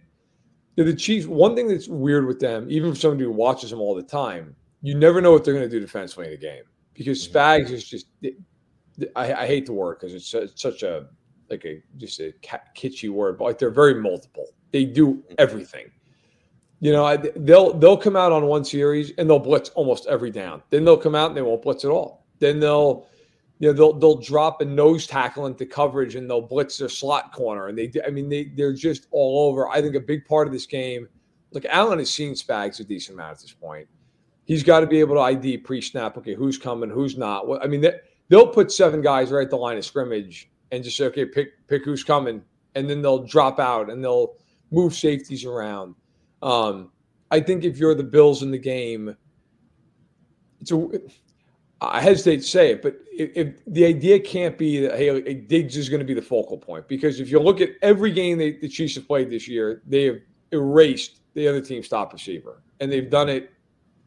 the 0.75 0.93
Chiefs. 0.93 1.27
One 1.27 1.55
thing 1.55 1.67
that's 1.67 1.87
weird 1.87 2.25
with 2.25 2.39
them, 2.39 2.67
even 2.69 2.93
for 2.93 2.99
somebody 2.99 3.23
who 3.23 3.31
watches 3.31 3.69
them 3.69 3.79
all 3.79 3.95
the 3.95 4.03
time, 4.03 4.55
you 4.81 4.95
never 4.95 5.21
know 5.21 5.31
what 5.31 5.43
they're 5.43 5.53
going 5.53 5.69
to 5.69 5.69
do 5.69 5.79
defensively 5.79 6.25
in 6.25 6.31
the 6.31 6.37
game 6.37 6.63
because 6.93 7.27
mm-hmm. 7.27 7.37
Spags 7.37 7.69
is 7.69 7.83
just. 7.83 8.07
I, 9.15 9.33
I 9.33 9.47
hate 9.47 9.65
the 9.65 9.73
word 9.73 9.97
because 9.99 10.13
it's, 10.13 10.31
it's, 10.35 10.61
such 10.61 10.83
a 10.83 11.07
like 11.49 11.65
a 11.65 11.81
just 11.97 12.19
a 12.19 12.31
kitschy 12.75 13.09
word, 13.09 13.39
but 13.39 13.45
like 13.45 13.57
they're 13.57 13.71
very 13.71 13.95
multiple. 13.95 14.45
They 14.71 14.85
do 14.85 15.15
mm-hmm. 15.15 15.33
everything. 15.39 15.91
You 16.79 16.91
know, 16.91 17.17
they'll 17.37 17.73
they'll 17.73 17.97
come 17.97 18.15
out 18.15 18.31
on 18.31 18.45
one 18.45 18.63
series 18.63 19.13
and 19.17 19.29
they'll 19.29 19.39
blitz 19.39 19.69
almost 19.69 20.05
every 20.07 20.31
down. 20.31 20.61
Then 20.69 20.85
they'll 20.85 20.97
come 20.97 21.15
out 21.15 21.29
and 21.29 21.37
they 21.37 21.41
won't 21.41 21.61
blitz 21.61 21.85
at 21.85 21.91
all. 21.91 22.25
Then 22.39 22.59
they'll 22.59 23.07
you 23.63 23.69
know 23.69 23.73
they'll 23.73 23.93
they'll 23.93 24.17
drop 24.17 24.59
a 24.59 24.65
nose 24.65 25.07
tackle 25.07 25.45
into 25.45 25.65
coverage 25.65 26.15
and 26.15 26.29
they'll 26.29 26.41
blitz 26.41 26.77
their 26.77 26.89
slot 26.89 27.31
corner 27.31 27.67
and 27.67 27.77
they 27.77 27.89
I 28.05 28.09
mean 28.09 28.27
they 28.27 28.51
they're 28.57 28.73
just 28.73 29.07
all 29.11 29.49
over. 29.49 29.69
I 29.69 29.81
think 29.81 29.95
a 29.95 30.01
big 30.01 30.25
part 30.25 30.47
of 30.47 30.53
this 30.53 30.65
game, 30.65 31.07
look, 31.51 31.63
Allen 31.69 31.99
has 31.99 32.09
seen 32.09 32.33
Spags 32.33 32.81
a 32.81 32.83
decent 32.83 33.17
amount 33.17 33.37
at 33.37 33.41
this 33.41 33.53
point. 33.53 33.87
He's 34.43 34.63
got 34.63 34.81
to 34.81 34.85
be 34.85 34.99
able 34.99 35.15
to 35.15 35.21
ID 35.21 35.59
pre-snap. 35.59 36.17
Okay, 36.17 36.33
who's 36.33 36.57
coming? 36.57 36.89
Who's 36.89 37.17
not? 37.17 37.45
I 37.63 37.67
mean, 37.67 37.85
they'll 38.27 38.47
put 38.49 38.69
seven 38.69 39.01
guys 39.01 39.31
right 39.31 39.45
at 39.45 39.49
the 39.49 39.55
line 39.55 39.77
of 39.77 39.85
scrimmage 39.85 40.51
and 40.73 40.83
just 40.83 40.97
say, 40.97 41.05
okay, 41.05 41.23
pick 41.23 41.65
pick 41.69 41.85
who's 41.85 42.03
coming, 42.03 42.41
and 42.75 42.89
then 42.89 43.01
they'll 43.01 43.23
drop 43.23 43.61
out 43.61 43.89
and 43.89 44.03
they'll 44.03 44.35
move 44.71 44.93
safeties 44.93 45.45
around. 45.45 45.95
Um, 46.41 46.91
I 47.31 47.39
think 47.39 47.63
if 47.63 47.77
you're 47.77 47.95
the 47.95 48.03
Bills 48.03 48.43
in 48.43 48.51
the 48.51 48.57
game, 48.57 49.15
it's 50.59 50.73
a. 50.73 50.89
I 51.91 52.01
hesitate 52.01 52.37
to 52.37 52.47
say 52.47 52.71
it, 52.71 52.81
but 52.81 52.99
if, 53.11 53.31
if 53.35 53.55
the 53.67 53.85
idea 53.85 54.19
can't 54.19 54.57
be 54.57 54.79
that 54.81 54.97
hey, 54.97 55.33
Diggs 55.33 55.77
is 55.77 55.89
going 55.89 55.99
to 55.99 56.05
be 56.05 56.13
the 56.13 56.21
focal 56.21 56.57
point, 56.57 56.87
because 56.87 57.19
if 57.19 57.29
you 57.29 57.39
look 57.39 57.61
at 57.61 57.69
every 57.81 58.11
game 58.11 58.37
they, 58.37 58.53
the 58.53 58.67
Chiefs 58.67 58.95
have 58.95 59.07
played 59.07 59.29
this 59.29 59.47
year, 59.47 59.81
they 59.85 60.03
have 60.03 60.17
erased 60.51 61.21
the 61.33 61.47
other 61.47 61.61
team's 61.61 61.87
top 61.87 62.13
receiver, 62.13 62.61
and 62.79 62.91
they've 62.91 63.09
done 63.09 63.29
it 63.29 63.51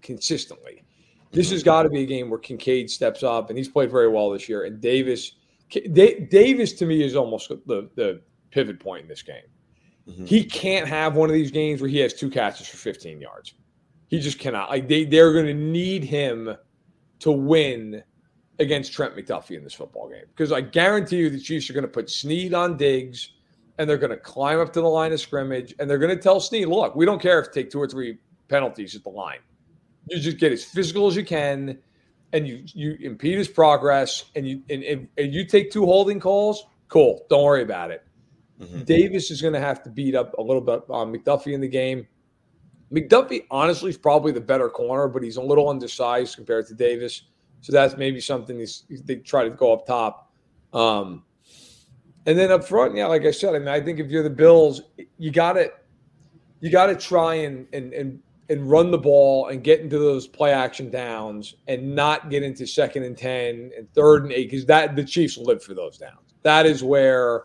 consistently. 0.02 0.84
This 1.32 1.50
has 1.50 1.62
got 1.62 1.82
to 1.82 1.90
be 1.90 2.02
a 2.02 2.06
game 2.06 2.30
where 2.30 2.38
Kincaid 2.38 2.90
steps 2.90 3.22
up, 3.22 3.50
and 3.50 3.58
he's 3.58 3.68
played 3.68 3.90
very 3.90 4.08
well 4.08 4.30
this 4.30 4.48
year. 4.48 4.64
And 4.64 4.80
Davis, 4.80 5.32
Davis 5.70 6.72
to 6.74 6.86
me 6.86 7.02
is 7.02 7.16
almost 7.16 7.48
the 7.48 7.90
the 7.94 8.22
pivot 8.50 8.80
point 8.80 9.02
in 9.02 9.08
this 9.08 9.22
game. 9.22 9.42
Mm-hmm. 10.08 10.24
He 10.24 10.44
can't 10.44 10.86
have 10.86 11.16
one 11.16 11.28
of 11.28 11.34
these 11.34 11.50
games 11.50 11.80
where 11.80 11.90
he 11.90 11.98
has 11.98 12.14
two 12.14 12.30
catches 12.30 12.68
for 12.68 12.76
15 12.76 13.20
yards. 13.20 13.54
He 14.08 14.20
just 14.20 14.38
cannot. 14.38 14.70
Like 14.70 14.88
they 14.88 15.04
they're 15.04 15.32
going 15.32 15.46
to 15.46 15.54
need 15.54 16.04
him 16.04 16.56
to 17.26 17.32
win 17.32 18.04
against 18.60 18.92
Trent 18.92 19.16
McDuffie 19.16 19.56
in 19.56 19.64
this 19.64 19.74
football 19.74 20.08
game 20.08 20.22
because 20.28 20.52
I 20.52 20.60
guarantee 20.60 21.16
you 21.16 21.28
the 21.28 21.40
Chiefs 21.40 21.68
are 21.68 21.72
going 21.72 21.82
to 21.82 21.88
put 21.88 22.08
Sneed 22.08 22.54
on 22.54 22.76
Diggs 22.76 23.32
and 23.78 23.90
they're 23.90 23.98
going 23.98 24.10
to 24.10 24.16
climb 24.16 24.60
up 24.60 24.72
to 24.74 24.80
the 24.80 24.88
line 24.88 25.12
of 25.12 25.20
scrimmage 25.20 25.74
and 25.80 25.90
they're 25.90 25.98
going 25.98 26.16
to 26.16 26.22
tell 26.22 26.38
Sneed, 26.38 26.68
look, 26.68 26.94
we 26.94 27.04
don't 27.04 27.20
care 27.20 27.40
if 27.40 27.46
you 27.46 27.62
take 27.62 27.70
two 27.70 27.80
or 27.80 27.88
three 27.88 28.18
penalties 28.46 28.94
at 28.94 29.02
the 29.02 29.10
line. 29.10 29.40
You 30.08 30.20
just 30.20 30.38
get 30.38 30.52
as 30.52 30.64
physical 30.64 31.08
as 31.08 31.16
you 31.16 31.24
can 31.24 31.78
and 32.32 32.46
you 32.46 32.62
you 32.66 32.96
impede 33.00 33.38
his 33.38 33.48
progress 33.48 34.26
and 34.36 34.46
you 34.46 34.62
and, 34.70 34.84
and, 34.84 35.08
and 35.18 35.34
you 35.34 35.44
take 35.44 35.72
two 35.72 35.84
holding 35.84 36.20
calls, 36.20 36.64
cool. 36.86 37.26
Don't 37.28 37.42
worry 37.42 37.62
about 37.62 37.90
it. 37.90 38.04
Mm-hmm. 38.60 38.84
Davis 38.84 39.32
is 39.32 39.42
going 39.42 39.54
to 39.54 39.60
have 39.60 39.82
to 39.82 39.90
beat 39.90 40.14
up 40.14 40.38
a 40.38 40.42
little 40.42 40.62
bit 40.62 40.82
on 40.88 41.12
McDuffie 41.12 41.54
in 41.54 41.60
the 41.60 41.68
game. 41.68 42.06
McDuffie, 42.92 43.46
honestly, 43.50 43.90
is 43.90 43.96
probably 43.96 44.32
the 44.32 44.40
better 44.40 44.68
corner, 44.68 45.08
but 45.08 45.22
he's 45.22 45.36
a 45.36 45.42
little 45.42 45.68
undersized 45.68 46.36
compared 46.36 46.66
to 46.68 46.74
Davis. 46.74 47.22
So 47.60 47.72
that's 47.72 47.96
maybe 47.96 48.20
something 48.20 48.64
they 49.04 49.16
try 49.16 49.44
to 49.44 49.50
go 49.50 49.72
up 49.72 49.86
top. 49.86 50.32
Um, 50.72 51.24
and 52.26 52.38
then 52.38 52.52
up 52.52 52.64
front, 52.64 52.94
yeah, 52.94 53.06
like 53.06 53.24
I 53.24 53.30
said, 53.30 53.54
I 53.54 53.58
mean, 53.58 53.68
I 53.68 53.80
think 53.80 53.98
if 53.98 54.08
you're 54.08 54.22
the 54.22 54.30
Bills, 54.30 54.82
you 55.18 55.30
got 55.30 55.54
to 55.54 55.72
you 56.60 56.70
got 56.70 56.86
to 56.86 56.96
try 56.96 57.34
and 57.34 57.66
and 57.72 57.92
and 57.92 58.20
and 58.48 58.70
run 58.70 58.90
the 58.90 58.98
ball 58.98 59.48
and 59.48 59.64
get 59.64 59.80
into 59.80 59.98
those 59.98 60.26
play 60.26 60.52
action 60.52 60.90
downs 60.90 61.56
and 61.66 61.94
not 61.94 62.30
get 62.30 62.42
into 62.42 62.66
second 62.66 63.02
and 63.02 63.16
ten 63.16 63.72
and 63.76 63.92
third 63.94 64.22
and 64.24 64.32
eight 64.32 64.50
because 64.50 64.66
that 64.66 64.94
the 64.94 65.04
Chiefs 65.04 65.36
live 65.36 65.62
for 65.62 65.74
those 65.74 65.98
downs. 65.98 66.34
That 66.42 66.66
is 66.66 66.82
where 66.84 67.44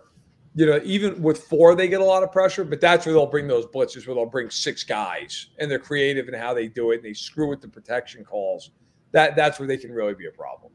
you 0.54 0.66
know, 0.66 0.80
even 0.84 1.22
with 1.22 1.44
four, 1.46 1.76
they 1.76 1.88
get 1.88 2.02
a 2.02 2.06
lot 2.06 2.24
of 2.24 2.32
pressure, 2.32 2.64
but 2.64 2.82
that's 2.82 3.06
where 3.06 3.14
they'll 3.14 3.26
bring 3.26 3.48
those 3.48 3.66
blitzes 3.68 4.06
where 4.06 4.16
they'll 4.16 4.26
bring 4.26 4.50
six 4.50 4.84
guys 4.84 5.48
and 5.60 5.72
they're 5.72 5.80
creative 5.80 6.28
in 6.28 6.34
how 6.34 6.54
they 6.54 6.68
do 6.68 6.92
it 6.92 6.96
and 6.96 7.06
they 7.06 7.14
screw 7.14 7.48
with 7.48 7.62
the 7.62 7.68
protection 7.68 8.24
calls. 8.26 8.72
That 9.12 9.36
that's 9.36 9.60
where 9.60 9.68
they 9.68 9.78
can 9.78 9.92
really 9.92 10.14
be 10.14 10.28
a 10.28 10.32
problem. 10.32 10.74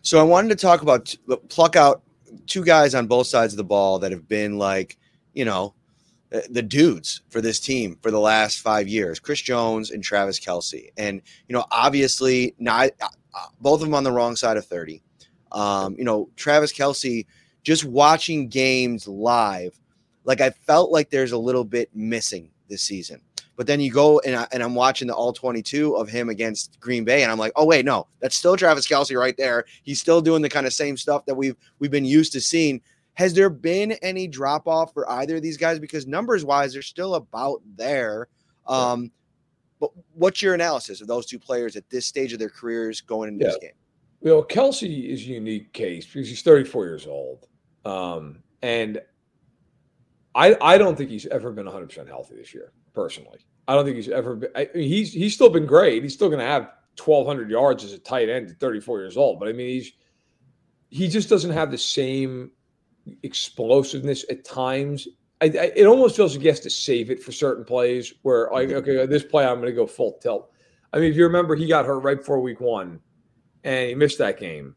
So 0.00 0.18
I 0.18 0.22
wanted 0.22 0.48
to 0.50 0.56
talk 0.56 0.80
about 0.80 1.14
pluck 1.50 1.76
out 1.76 2.02
two 2.46 2.64
guys 2.64 2.94
on 2.94 3.06
both 3.06 3.26
sides 3.26 3.52
of 3.52 3.58
the 3.58 3.64
ball 3.64 3.98
that 3.98 4.10
have 4.10 4.26
been 4.26 4.58
like, 4.58 4.96
you 5.34 5.44
know, 5.44 5.74
the 6.50 6.62
dudes 6.62 7.22
for 7.30 7.40
this 7.40 7.60
team 7.60 7.98
for 8.02 8.10
the 8.10 8.20
last 8.20 8.60
five 8.60 8.88
years, 8.88 9.18
Chris 9.18 9.40
Jones 9.40 9.90
and 9.90 10.02
Travis 10.02 10.40
Kelce. 10.40 10.88
And, 10.96 11.20
you 11.46 11.54
know, 11.54 11.64
obviously 11.70 12.54
not 12.58 12.90
uh, 13.00 13.08
both 13.60 13.80
of 13.80 13.86
them 13.86 13.94
on 13.94 14.04
the 14.04 14.12
wrong 14.12 14.36
side 14.36 14.56
of 14.56 14.66
30. 14.66 15.02
Um, 15.52 15.94
you 15.98 16.04
know, 16.04 16.30
Travis 16.36 16.72
Kelce– 16.72 17.26
just 17.62 17.84
watching 17.84 18.48
games 18.48 19.06
live, 19.08 19.78
like 20.24 20.40
I 20.40 20.50
felt 20.50 20.90
like 20.90 21.10
there's 21.10 21.32
a 21.32 21.38
little 21.38 21.64
bit 21.64 21.90
missing 21.94 22.50
this 22.68 22.82
season. 22.82 23.20
But 23.56 23.66
then 23.66 23.80
you 23.80 23.90
go 23.90 24.20
and, 24.20 24.36
I, 24.36 24.46
and 24.52 24.62
I'm 24.62 24.76
watching 24.76 25.08
the 25.08 25.14
all 25.14 25.32
22 25.32 25.96
of 25.96 26.08
him 26.08 26.28
against 26.28 26.78
Green 26.78 27.04
Bay, 27.04 27.24
and 27.24 27.32
I'm 27.32 27.38
like, 27.38 27.52
oh 27.56 27.66
wait, 27.66 27.84
no, 27.84 28.06
that's 28.20 28.36
still 28.36 28.56
Travis 28.56 28.86
Kelce 28.86 29.18
right 29.18 29.36
there. 29.36 29.64
He's 29.82 30.00
still 30.00 30.20
doing 30.20 30.42
the 30.42 30.48
kind 30.48 30.66
of 30.66 30.72
same 30.72 30.96
stuff 30.96 31.26
that 31.26 31.34
we've 31.34 31.56
we've 31.80 31.90
been 31.90 32.04
used 32.04 32.32
to 32.34 32.40
seeing. 32.40 32.80
Has 33.14 33.34
there 33.34 33.50
been 33.50 33.92
any 34.00 34.28
drop 34.28 34.68
off 34.68 34.94
for 34.94 35.10
either 35.10 35.36
of 35.36 35.42
these 35.42 35.56
guys? 35.56 35.80
Because 35.80 36.06
numbers 36.06 36.44
wise, 36.44 36.72
they're 36.72 36.82
still 36.82 37.16
about 37.16 37.60
there. 37.76 38.28
Um, 38.68 39.10
but 39.80 39.90
what's 40.14 40.40
your 40.40 40.54
analysis 40.54 41.00
of 41.00 41.08
those 41.08 41.26
two 41.26 41.38
players 41.38 41.74
at 41.74 41.88
this 41.90 42.06
stage 42.06 42.32
of 42.32 42.38
their 42.38 42.48
careers 42.48 43.00
going 43.00 43.28
into 43.28 43.44
yeah. 43.44 43.50
this 43.50 43.58
game? 43.60 43.70
Well, 44.20 44.42
Kelce 44.42 45.08
is 45.08 45.22
a 45.22 45.26
unique 45.26 45.72
case 45.72 46.04
because 46.06 46.28
he's 46.28 46.42
34 46.42 46.84
years 46.86 47.06
old. 47.06 47.46
Um, 47.84 48.42
and 48.62 49.00
I 50.34 50.56
I 50.60 50.78
don't 50.78 50.96
think 50.96 51.10
he's 51.10 51.26
ever 51.26 51.52
been 51.52 51.66
100 51.66 51.88
percent 51.88 52.08
healthy 52.08 52.36
this 52.36 52.52
year. 52.52 52.72
Personally, 52.94 53.38
I 53.66 53.74
don't 53.74 53.84
think 53.84 53.96
he's 53.96 54.08
ever 54.08 54.36
been. 54.36 54.50
I 54.56 54.68
he's 54.74 55.12
he's 55.12 55.34
still 55.34 55.50
been 55.50 55.66
great. 55.66 56.02
He's 56.02 56.14
still 56.14 56.28
going 56.28 56.40
to 56.40 56.44
have 56.44 56.70
1,200 56.96 57.50
yards 57.50 57.84
as 57.84 57.92
a 57.92 57.98
tight 57.98 58.28
end 58.28 58.50
at 58.50 58.58
34 58.58 59.00
years 59.00 59.16
old. 59.16 59.38
But 59.38 59.48
I 59.48 59.52
mean, 59.52 59.68
he's 59.68 59.92
he 60.90 61.08
just 61.08 61.28
doesn't 61.28 61.52
have 61.52 61.70
the 61.70 61.78
same 61.78 62.50
explosiveness 63.22 64.24
at 64.30 64.44
times. 64.44 65.06
I, 65.40 65.46
I, 65.46 65.72
it 65.76 65.86
almost 65.86 66.16
feels 66.16 66.34
like 66.34 66.42
he 66.42 66.48
has 66.48 66.60
to 66.60 66.70
save 66.70 67.10
it 67.10 67.22
for 67.22 67.30
certain 67.30 67.64
plays 67.64 68.12
where 68.22 68.48
like 68.52 68.70
okay 68.70 69.06
this 69.06 69.22
play 69.22 69.46
I'm 69.46 69.60
going 69.60 69.66
to 69.66 69.72
go 69.72 69.86
full 69.86 70.18
tilt. 70.20 70.50
I 70.92 70.98
mean 70.98 71.10
if 71.10 71.16
you 71.16 71.24
remember 71.24 71.54
he 71.54 71.68
got 71.68 71.86
hurt 71.86 72.00
right 72.00 72.18
before 72.18 72.40
week 72.40 72.60
one 72.60 73.00
and 73.64 73.88
he 73.88 73.94
missed 73.94 74.18
that 74.18 74.38
game 74.38 74.74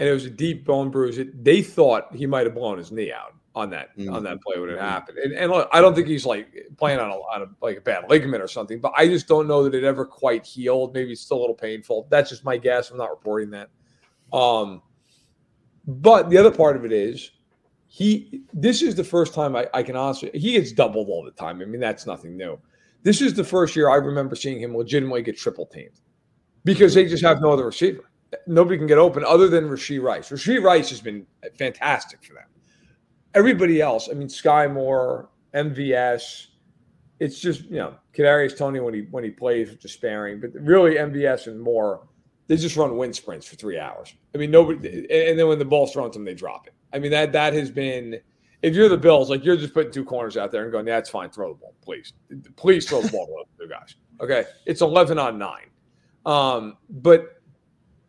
and 0.00 0.08
it 0.08 0.12
was 0.12 0.24
a 0.24 0.30
deep 0.30 0.64
bone 0.64 0.90
bruise. 0.90 1.18
It, 1.18 1.44
they 1.44 1.62
thought 1.62 2.16
he 2.16 2.26
might 2.26 2.46
have 2.46 2.54
blown 2.54 2.78
his 2.78 2.90
knee 2.90 3.12
out 3.12 3.34
on 3.54 3.68
that 3.70 3.96
mm-hmm. 3.96 4.12
on 4.12 4.24
that 4.24 4.40
play 4.40 4.58
when 4.58 4.70
it 4.70 4.78
happened. 4.78 5.18
And, 5.18 5.34
and 5.34 5.52
look, 5.52 5.68
I 5.72 5.82
don't 5.82 5.94
think 5.94 6.08
he's 6.08 6.24
like 6.24 6.48
playing 6.78 6.98
on 6.98 7.10
a, 7.10 7.14
on 7.14 7.42
a 7.42 7.46
like 7.64 7.76
a 7.76 7.80
bad 7.82 8.08
ligament 8.08 8.42
or 8.42 8.48
something, 8.48 8.80
but 8.80 8.92
I 8.96 9.06
just 9.06 9.28
don't 9.28 9.46
know 9.46 9.62
that 9.62 9.74
it 9.74 9.84
ever 9.84 10.06
quite 10.06 10.44
healed. 10.44 10.94
Maybe 10.94 11.12
it's 11.12 11.20
still 11.20 11.36
a 11.36 11.40
little 11.42 11.54
painful. 11.54 12.08
That's 12.10 12.30
just 12.30 12.46
my 12.46 12.56
guess. 12.56 12.90
I'm 12.90 12.96
not 12.96 13.10
reporting 13.10 13.50
that. 13.50 13.68
Um, 14.32 14.82
but 15.86 16.30
the 16.30 16.38
other 16.38 16.50
part 16.50 16.76
of 16.76 16.86
it 16.86 16.92
is 16.92 17.32
he. 17.86 18.42
This 18.54 18.80
is 18.80 18.94
the 18.94 19.04
first 19.04 19.34
time 19.34 19.54
I, 19.54 19.68
I 19.74 19.82
can 19.82 19.96
honestly. 19.96 20.30
He 20.32 20.52
gets 20.52 20.72
doubled 20.72 21.08
all 21.10 21.22
the 21.22 21.30
time. 21.32 21.60
I 21.60 21.66
mean, 21.66 21.80
that's 21.80 22.06
nothing 22.06 22.38
new. 22.38 22.58
This 23.02 23.20
is 23.20 23.34
the 23.34 23.44
first 23.44 23.76
year 23.76 23.90
I 23.90 23.96
remember 23.96 24.34
seeing 24.34 24.60
him 24.60 24.74
legitimately 24.74 25.22
get 25.22 25.36
triple 25.36 25.66
teamed 25.66 26.00
because 26.64 26.94
they 26.94 27.06
just 27.06 27.24
have 27.24 27.40
no 27.40 27.50
other 27.50 27.66
receiver 27.66 28.10
nobody 28.46 28.78
can 28.78 28.86
get 28.86 28.98
open 28.98 29.24
other 29.24 29.48
than 29.48 29.68
Rashee 29.68 30.02
Rice. 30.02 30.30
Rashee 30.30 30.62
Rice 30.62 30.90
has 30.90 31.00
been 31.00 31.26
fantastic 31.58 32.22
for 32.22 32.34
them. 32.34 32.44
Everybody 33.34 33.80
else, 33.80 34.08
I 34.10 34.14
mean, 34.14 34.28
Skyy 34.28 34.72
Moore, 34.72 35.28
MVS, 35.54 36.48
it's 37.20 37.38
just 37.38 37.64
you 37.64 37.76
know 37.76 37.94
Kadarius 38.14 38.56
Toney 38.56 38.80
when 38.80 38.94
he 38.94 39.02
when 39.10 39.22
he 39.22 39.30
plays 39.30 39.74
despairing, 39.76 40.40
but 40.40 40.50
really 40.54 40.94
MVS 40.94 41.46
and 41.46 41.60
Moore, 41.60 42.08
they 42.46 42.56
just 42.56 42.76
run 42.76 42.96
wind 42.96 43.14
sprints 43.14 43.46
for 43.46 43.56
three 43.56 43.78
hours. 43.78 44.14
I 44.34 44.38
mean, 44.38 44.50
nobody, 44.50 45.06
and 45.28 45.38
then 45.38 45.46
when 45.46 45.58
the 45.58 45.64
ball's 45.64 45.92
thrown 45.92 46.10
to 46.10 46.18
them, 46.18 46.24
they 46.24 46.34
drop 46.34 46.66
it. 46.66 46.74
I 46.92 46.98
mean 46.98 47.10
that 47.12 47.32
that 47.32 47.52
has 47.52 47.70
been. 47.70 48.20
If 48.62 48.74
you're 48.74 48.90
the 48.90 48.98
Bills, 48.98 49.30
like 49.30 49.42
you're 49.42 49.56
just 49.56 49.72
putting 49.72 49.90
two 49.90 50.04
corners 50.04 50.36
out 50.36 50.50
there 50.50 50.64
and 50.64 50.72
going, 50.72 50.84
"That's 50.84 51.08
yeah, 51.08 51.12
fine. 51.12 51.30
Throw 51.30 51.54
the 51.54 51.58
ball, 51.58 51.74
please, 51.80 52.12
please 52.56 52.86
throw 52.86 53.00
the 53.00 53.08
ball 53.08 53.26
to 53.26 53.64
two 53.64 53.70
guys." 53.70 53.94
Okay, 54.20 54.44
it's 54.66 54.82
eleven 54.82 55.18
on 55.18 55.38
nine, 55.38 55.69
um, 56.26 56.76
but 56.88 57.40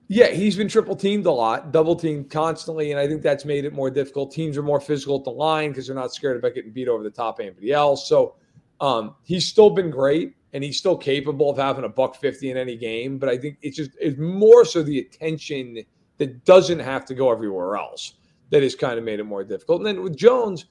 yeah, 0.07 0.27
he's 0.27 0.57
been 0.57 0.67
triple 0.67 0.95
teamed 0.95 1.25
a 1.25 1.31
lot, 1.31 1.71
double 1.71 1.95
teamed 1.95 2.29
constantly, 2.29 2.91
and 2.91 2.99
I 2.99 3.07
think 3.07 3.21
that's 3.21 3.45
made 3.45 3.63
it 3.63 3.71
more 3.71 3.89
difficult. 3.89 4.31
Teams 4.33 4.57
are 4.57 4.61
more 4.61 4.81
physical 4.81 5.17
at 5.17 5.23
the 5.23 5.31
line 5.31 5.69
because 5.69 5.87
they're 5.87 5.95
not 5.95 6.13
scared 6.13 6.35
about 6.35 6.53
getting 6.53 6.71
beat 6.71 6.89
over 6.89 7.01
the 7.01 7.09
top 7.09 7.39
of 7.39 7.45
anybody 7.45 7.71
else. 7.71 8.09
So 8.09 8.35
um, 8.81 9.15
he's 9.23 9.47
still 9.47 9.69
been 9.69 9.89
great, 9.89 10.35
and 10.51 10.65
he's 10.65 10.77
still 10.77 10.97
capable 10.97 11.49
of 11.49 11.57
having 11.57 11.85
a 11.85 11.89
buck 11.89 12.15
fifty 12.15 12.51
in 12.51 12.57
any 12.57 12.75
game. 12.75 13.19
But 13.19 13.29
I 13.29 13.37
think 13.37 13.57
it's 13.61 13.77
just 13.77 13.91
it's 14.01 14.19
more 14.19 14.65
so 14.65 14.83
the 14.83 14.99
attention 14.99 15.77
that 16.17 16.43
doesn't 16.43 16.79
have 16.79 17.05
to 17.05 17.15
go 17.15 17.31
everywhere 17.31 17.77
else 17.77 18.15
that 18.49 18.63
has 18.63 18.75
kind 18.75 18.99
of 18.99 19.05
made 19.05 19.21
it 19.21 19.23
more 19.23 19.45
difficult. 19.45 19.79
And 19.79 19.87
then 19.87 20.03
with 20.03 20.17
Jones, 20.17 20.65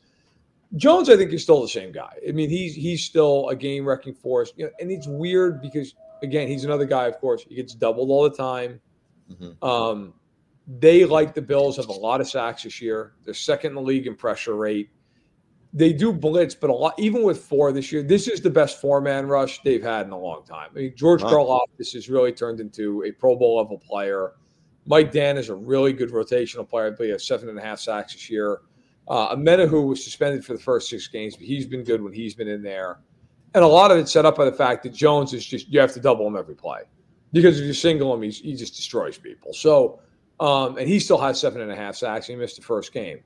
Jones, 0.76 1.08
I 1.08 1.16
think 1.16 1.32
is 1.32 1.42
still 1.42 1.62
the 1.62 1.68
same 1.68 1.92
guy. 1.92 2.12
I 2.28 2.32
mean, 2.32 2.50
he's 2.50 2.74
he's 2.74 3.02
still 3.02 3.48
a 3.48 3.56
game 3.56 3.86
wrecking 3.86 4.14
force. 4.14 4.52
You 4.56 4.66
know, 4.66 4.70
and 4.80 4.90
it's 4.90 5.06
weird 5.08 5.62
because 5.62 5.94
again, 6.22 6.48
he's 6.48 6.64
another 6.64 6.84
guy. 6.84 7.06
Of 7.06 7.18
course, 7.20 7.44
he 7.48 7.54
gets 7.54 7.74
doubled 7.74 8.10
all 8.10 8.22
the 8.24 8.36
time 8.36 8.80
Mm-hmm. 9.30 9.64
Um, 9.64 10.14
they, 10.66 11.04
like 11.04 11.34
the 11.34 11.42
Bills, 11.42 11.76
have 11.76 11.88
a 11.88 11.92
lot 11.92 12.20
of 12.20 12.28
sacks 12.28 12.62
this 12.62 12.80
year. 12.80 13.14
They're 13.24 13.34
second 13.34 13.70
in 13.70 13.74
the 13.76 13.82
league 13.82 14.06
in 14.06 14.14
pressure 14.14 14.54
rate. 14.54 14.90
They 15.72 15.92
do 15.92 16.12
blitz, 16.12 16.54
but 16.54 16.68
a 16.68 16.72
lot, 16.72 16.98
even 16.98 17.22
with 17.22 17.44
four 17.44 17.70
this 17.70 17.92
year, 17.92 18.02
this 18.02 18.26
is 18.26 18.40
the 18.40 18.50
best 18.50 18.80
four 18.80 19.00
man 19.00 19.26
rush 19.26 19.60
they've 19.62 19.82
had 19.82 20.06
in 20.06 20.12
a 20.12 20.18
long 20.18 20.44
time. 20.44 20.70
I 20.74 20.78
mean, 20.78 20.92
George 20.96 21.22
wow. 21.22 21.64
this 21.78 21.92
has 21.92 22.08
really 22.08 22.32
turned 22.32 22.58
into 22.58 23.04
a 23.04 23.12
Pro 23.12 23.36
Bowl 23.36 23.58
level 23.58 23.78
player. 23.78 24.32
Mike 24.86 25.12
Danna 25.12 25.38
is 25.38 25.48
a 25.48 25.54
really 25.54 25.92
good 25.92 26.10
rotational 26.10 26.68
player. 26.68 26.88
I 26.88 26.90
believe 26.90 27.08
he 27.08 27.12
has 27.12 27.26
seven 27.26 27.48
and 27.48 27.58
a 27.58 27.62
half 27.62 27.78
sacks 27.78 28.14
this 28.14 28.28
year. 28.28 28.62
Uh, 29.06 29.34
Omenihu 29.34 29.86
was 29.86 30.02
suspended 30.02 30.44
for 30.44 30.54
the 30.54 30.58
first 30.58 30.88
six 30.88 31.06
games, 31.06 31.36
but 31.36 31.46
he's 31.46 31.66
been 31.66 31.84
good 31.84 32.02
when 32.02 32.12
he's 32.12 32.34
been 32.34 32.48
in 32.48 32.62
there. 32.62 32.98
And 33.54 33.64
a 33.64 33.66
lot 33.66 33.90
of 33.90 33.98
it's 33.98 34.12
set 34.12 34.24
up 34.24 34.36
by 34.36 34.44
the 34.44 34.52
fact 34.52 34.82
that 34.84 34.92
Jones 34.92 35.34
is 35.34 35.44
just 35.44 35.68
you 35.68 35.80
have 35.80 35.92
to 35.94 36.00
double 36.00 36.26
him 36.26 36.36
every 36.36 36.54
play 36.54 36.82
because 37.32 37.60
if 37.60 37.66
you 37.66 37.72
single 37.72 38.14
him, 38.14 38.22
he 38.22 38.54
just 38.54 38.76
destroys 38.76 39.18
people. 39.18 39.52
So, 39.52 40.00
um, 40.38 40.78
and 40.78 40.88
he 40.88 41.00
still 41.00 41.18
has 41.18 41.40
seven 41.40 41.60
and 41.60 41.70
a 41.70 41.76
half 41.76 41.96
sacks. 41.96 42.26
He 42.26 42.36
missed 42.36 42.56
the 42.56 42.62
first 42.62 42.92
game. 42.92 43.20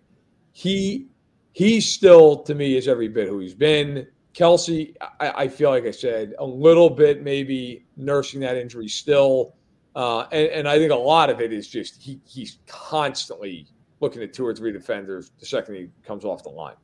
He 0.53 1.07
he 1.53 1.81
still 1.81 2.43
to 2.43 2.55
me 2.55 2.77
is 2.77 2.89
every 2.89 3.09
bit 3.09 3.29
who 3.29 3.39
he's 3.39 3.55
been. 3.55 4.07
Kelce, 4.35 4.95
I, 5.21 5.45
I 5.45 5.49
feel 5.49 5.71
like 5.71 5.85
I 5.85 5.93
said 5.93 6.35
a 6.39 6.45
little 6.45 6.91
bit 6.91 7.23
maybe 7.23 7.87
nursing 7.97 8.41
that 8.41 8.57
injury 8.57 8.89
still, 8.89 9.55
uh, 9.95 10.27
and, 10.33 10.49
and 10.49 10.69
I 10.69 10.77
think 10.77 10.91
a 10.91 10.97
lot 10.97 11.31
of 11.31 11.41
it 11.41 11.53
is 11.53 11.69
just 11.69 12.03
he 12.03 12.21
he's 12.27 12.59
constantly 12.67 13.69
looking 14.01 14.23
at 14.23 14.33
two 14.33 14.45
or 14.45 14.55
three 14.55 14.73
defenders 14.73 15.31
the 15.39 15.47
second 15.47 15.77
he 15.77 15.89
comes 16.05 16.25
off 16.25 16.43
the 16.43 16.49
line. 16.49 16.75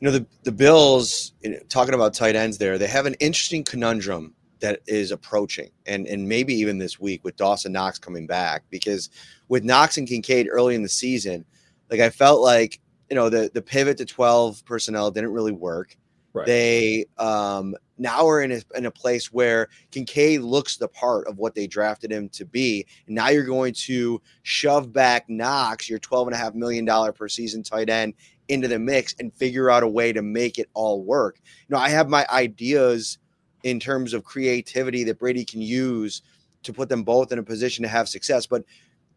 You 0.00 0.06
know, 0.06 0.18
the, 0.18 0.26
the 0.42 0.52
Bills, 0.52 1.32
talking 1.68 1.94
about 1.94 2.14
tight 2.14 2.36
ends 2.36 2.58
there, 2.58 2.76
they 2.76 2.86
have 2.86 3.06
an 3.06 3.14
interesting 3.14 3.64
conundrum 3.64 4.34
that 4.60 4.80
is 4.86 5.10
approaching, 5.10 5.70
and, 5.86 6.06
and 6.06 6.28
maybe 6.28 6.54
even 6.54 6.78
this 6.78 6.98
week 6.98 7.24
with 7.24 7.36
Dawson 7.36 7.72
Knox 7.72 7.98
coming 7.98 8.26
back, 8.26 8.64
because 8.70 9.10
with 9.48 9.64
Knox 9.64 9.96
and 9.96 10.08
Kincaid 10.08 10.48
early 10.50 10.74
in 10.74 10.82
the 10.82 10.88
season, 10.88 11.44
like 11.90 12.00
I 12.00 12.10
felt 12.10 12.40
like, 12.40 12.80
you 13.10 13.16
know, 13.16 13.28
the, 13.28 13.50
the 13.52 13.62
pivot 13.62 13.98
to 13.98 14.04
12 14.04 14.64
personnel 14.64 15.10
didn't 15.10 15.32
really 15.32 15.52
work. 15.52 15.96
Right. 16.32 16.46
They 16.46 17.06
um, 17.16 17.74
now 17.96 18.26
are 18.28 18.42
in 18.42 18.52
a, 18.52 18.60
in 18.74 18.86
a 18.86 18.90
place 18.90 19.32
where 19.32 19.68
Kincaid 19.90 20.42
looks 20.42 20.76
the 20.76 20.88
part 20.88 21.26
of 21.28 21.38
what 21.38 21.54
they 21.54 21.66
drafted 21.66 22.12
him 22.12 22.28
to 22.30 22.44
be. 22.44 22.86
And 23.06 23.14
now 23.14 23.28
you're 23.28 23.44
going 23.44 23.72
to 23.74 24.20
shove 24.42 24.92
back 24.92 25.30
Knox, 25.30 25.88
your 25.88 25.98
$12.5 25.98 26.54
million 26.54 26.86
per 27.14 27.28
season 27.28 27.62
tight 27.62 27.88
end, 27.88 28.14
into 28.48 28.68
the 28.68 28.78
mix 28.78 29.14
and 29.18 29.32
figure 29.34 29.70
out 29.70 29.82
a 29.82 29.88
way 29.88 30.12
to 30.12 30.22
make 30.22 30.58
it 30.58 30.68
all 30.74 31.02
work. 31.02 31.40
You 31.68 31.74
know, 31.74 31.78
I 31.78 31.88
have 31.88 32.08
my 32.08 32.26
ideas 32.30 33.18
in 33.62 33.80
terms 33.80 34.14
of 34.14 34.24
creativity 34.24 35.04
that 35.04 35.18
Brady 35.18 35.44
can 35.44 35.60
use 35.60 36.22
to 36.62 36.72
put 36.72 36.88
them 36.88 37.02
both 37.02 37.32
in 37.32 37.38
a 37.38 37.42
position 37.42 37.82
to 37.82 37.88
have 37.88 38.08
success. 38.08 38.46
But, 38.46 38.64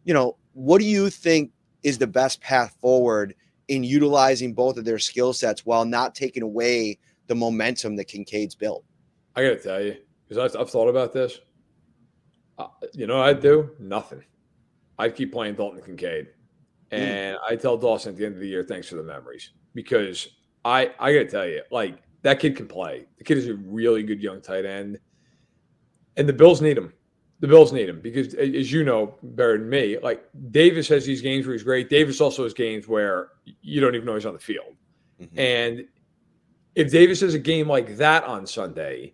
you 0.03 0.13
know, 0.13 0.37
what 0.53 0.79
do 0.79 0.85
you 0.85 1.09
think 1.09 1.51
is 1.83 1.97
the 1.97 2.07
best 2.07 2.41
path 2.41 2.75
forward 2.81 3.35
in 3.67 3.83
utilizing 3.83 4.53
both 4.53 4.77
of 4.77 4.85
their 4.85 4.99
skill 4.99 5.33
sets 5.33 5.65
while 5.65 5.85
not 5.85 6.15
taking 6.15 6.43
away 6.43 6.97
the 7.27 7.35
momentum 7.35 7.95
that 7.97 8.05
Kincaid's 8.05 8.55
built? 8.55 8.83
I 9.35 9.43
got 9.43 9.49
to 9.49 9.63
tell 9.63 9.81
you, 9.81 9.97
because 10.27 10.55
I've, 10.55 10.59
I've, 10.61 10.69
thought 10.69 10.89
about 10.89 11.13
this. 11.13 11.39
Uh, 12.57 12.67
you 12.93 13.07
know 13.07 13.21
I'd 13.21 13.41
do? 13.41 13.71
Nothing. 13.79 14.23
I'd 14.97 15.15
keep 15.15 15.31
playing 15.31 15.55
Dalton 15.55 15.81
Kincaid. 15.81 16.27
Hmm. 16.91 16.97
And 16.97 17.37
mm. 17.37 17.39
I 17.47 17.55
tell 17.55 17.77
Dawson 17.77 18.13
at 18.13 18.17
the 18.17 18.25
end 18.25 18.35
of 18.35 18.41
the 18.41 18.47
year, 18.47 18.63
thanks 18.63 18.87
for 18.89 18.95
the 18.95 19.03
memories. 19.03 19.51
Because 19.73 20.27
I 20.65 20.91
I 20.99 21.13
gotta 21.13 21.25
tell 21.25 21.47
you, 21.47 21.61
like 21.71 22.01
that 22.21 22.39
kid 22.39 22.55
can 22.55 22.67
play. 22.67 23.05
The 23.17 23.23
kid 23.23 23.37
is 23.37 23.47
a 23.47 23.55
really 23.55 24.03
good 24.03 24.21
young 24.21 24.41
tight 24.41 24.65
end. 24.65 24.99
And 26.17 26.27
the 26.27 26.33
Bills 26.33 26.61
need 26.61 26.77
him. 26.77 26.93
The 27.39 27.47
Bills 27.47 27.71
need 27.71 27.87
him 27.87 28.01
because, 28.01 28.33
as 28.33 28.69
you 28.69 28.83
know 28.83 29.15
better 29.23 29.57
than 29.57 29.69
me, 29.69 29.97
like 29.99 30.25
Davis 30.51 30.89
has 30.89 31.05
these 31.05 31.21
games 31.21 31.45
where 31.45 31.53
he's 31.53 31.63
great. 31.63 31.89
Davis 31.89 32.19
also 32.19 32.43
has 32.43 32.53
games 32.53 32.87
where 32.87 33.29
you 33.61 33.79
don't 33.79 33.95
even 33.95 34.05
know 34.05 34.15
he's 34.15 34.25
on 34.25 34.33
the 34.33 34.39
field. 34.39 34.75
Mm-hmm. 35.21 35.39
And 35.39 35.87
if 36.75 36.91
Davis 36.91 37.21
has 37.21 37.35
a 37.35 37.39
game 37.39 37.69
like 37.69 37.95
that 37.95 38.25
on 38.25 38.45
Sunday, 38.45 39.13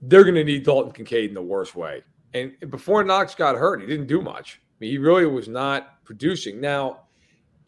they're 0.00 0.22
going 0.22 0.34
to 0.36 0.44
need 0.44 0.64
Dalton 0.64 0.92
Kincaid 0.92 1.28
in 1.28 1.34
the 1.34 1.42
worst 1.42 1.74
way. 1.74 2.02
And 2.32 2.54
before 2.70 3.04
Knox 3.04 3.34
got 3.34 3.56
hurt, 3.56 3.82
he 3.82 3.86
didn't 3.86 4.06
do 4.06 4.22
much. 4.22 4.60
I 4.62 4.74
mean, 4.80 4.90
he 4.90 4.98
really 4.98 5.26
was 5.26 5.48
not 5.48 6.04
producing. 6.04 6.60
Now, 6.60 7.00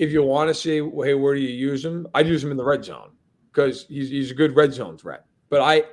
if 0.01 0.11
you 0.11 0.23
want 0.23 0.49
to 0.49 0.55
see, 0.55 0.77
hey, 0.77 1.13
where 1.13 1.35
do 1.35 1.41
you 1.43 1.55
use 1.55 1.85
him? 1.85 2.07
I'd 2.15 2.27
use 2.27 2.43
him 2.43 2.51
in 2.51 2.57
the 2.57 2.65
red 2.65 2.83
zone 2.83 3.11
because 3.53 3.85
he's, 3.87 4.09
he's 4.09 4.31
a 4.31 4.35
good 4.35 4.57
red 4.57 4.73
zone 4.73 4.97
threat. 4.97 5.27
But 5.51 5.61
I, 5.61 5.85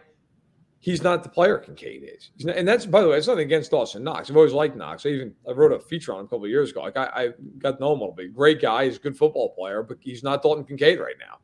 he's 0.80 1.04
not 1.04 1.24
the 1.24 1.30
player 1.30 1.58
Kincaid 1.58 2.10
is. 2.16 2.32
Not, 2.46 2.56
and 2.56 2.66
that's 2.66 2.86
by 2.86 3.02
the 3.02 3.10
way, 3.10 3.18
it's 3.18 3.28
nothing 3.28 3.44
against 3.44 3.72
Dawson 3.72 4.06
Knox. 4.06 4.30
I've 4.30 4.38
always 4.38 4.54
liked 4.54 4.78
Knox. 4.78 5.06
I 5.06 5.10
even 5.10 5.36
I 5.46 5.52
wrote 5.52 5.74
a 5.74 5.80
feature 5.80 6.14
on 6.14 6.22
him 6.22 6.26
a 6.28 6.30
couple 6.30 6.48
years 6.48 6.72
ago. 6.72 6.84
Like 6.84 6.96
I, 6.96 7.06
I 7.14 7.30
got 7.58 7.72
to 7.72 7.80
know 7.82 7.92
him 7.92 8.00
a 8.00 8.04
little 8.04 8.16
bit. 8.16 8.34
Great 8.34 8.62
guy. 8.62 8.86
He's 8.86 8.96
a 8.96 9.00
good 9.00 9.18
football 9.18 9.54
player, 9.54 9.84
but 9.84 9.98
he's 10.00 10.24
not 10.24 10.42
Dalton 10.42 10.64
Kincaid 10.64 11.00
right 11.00 11.16
now. 11.20 11.40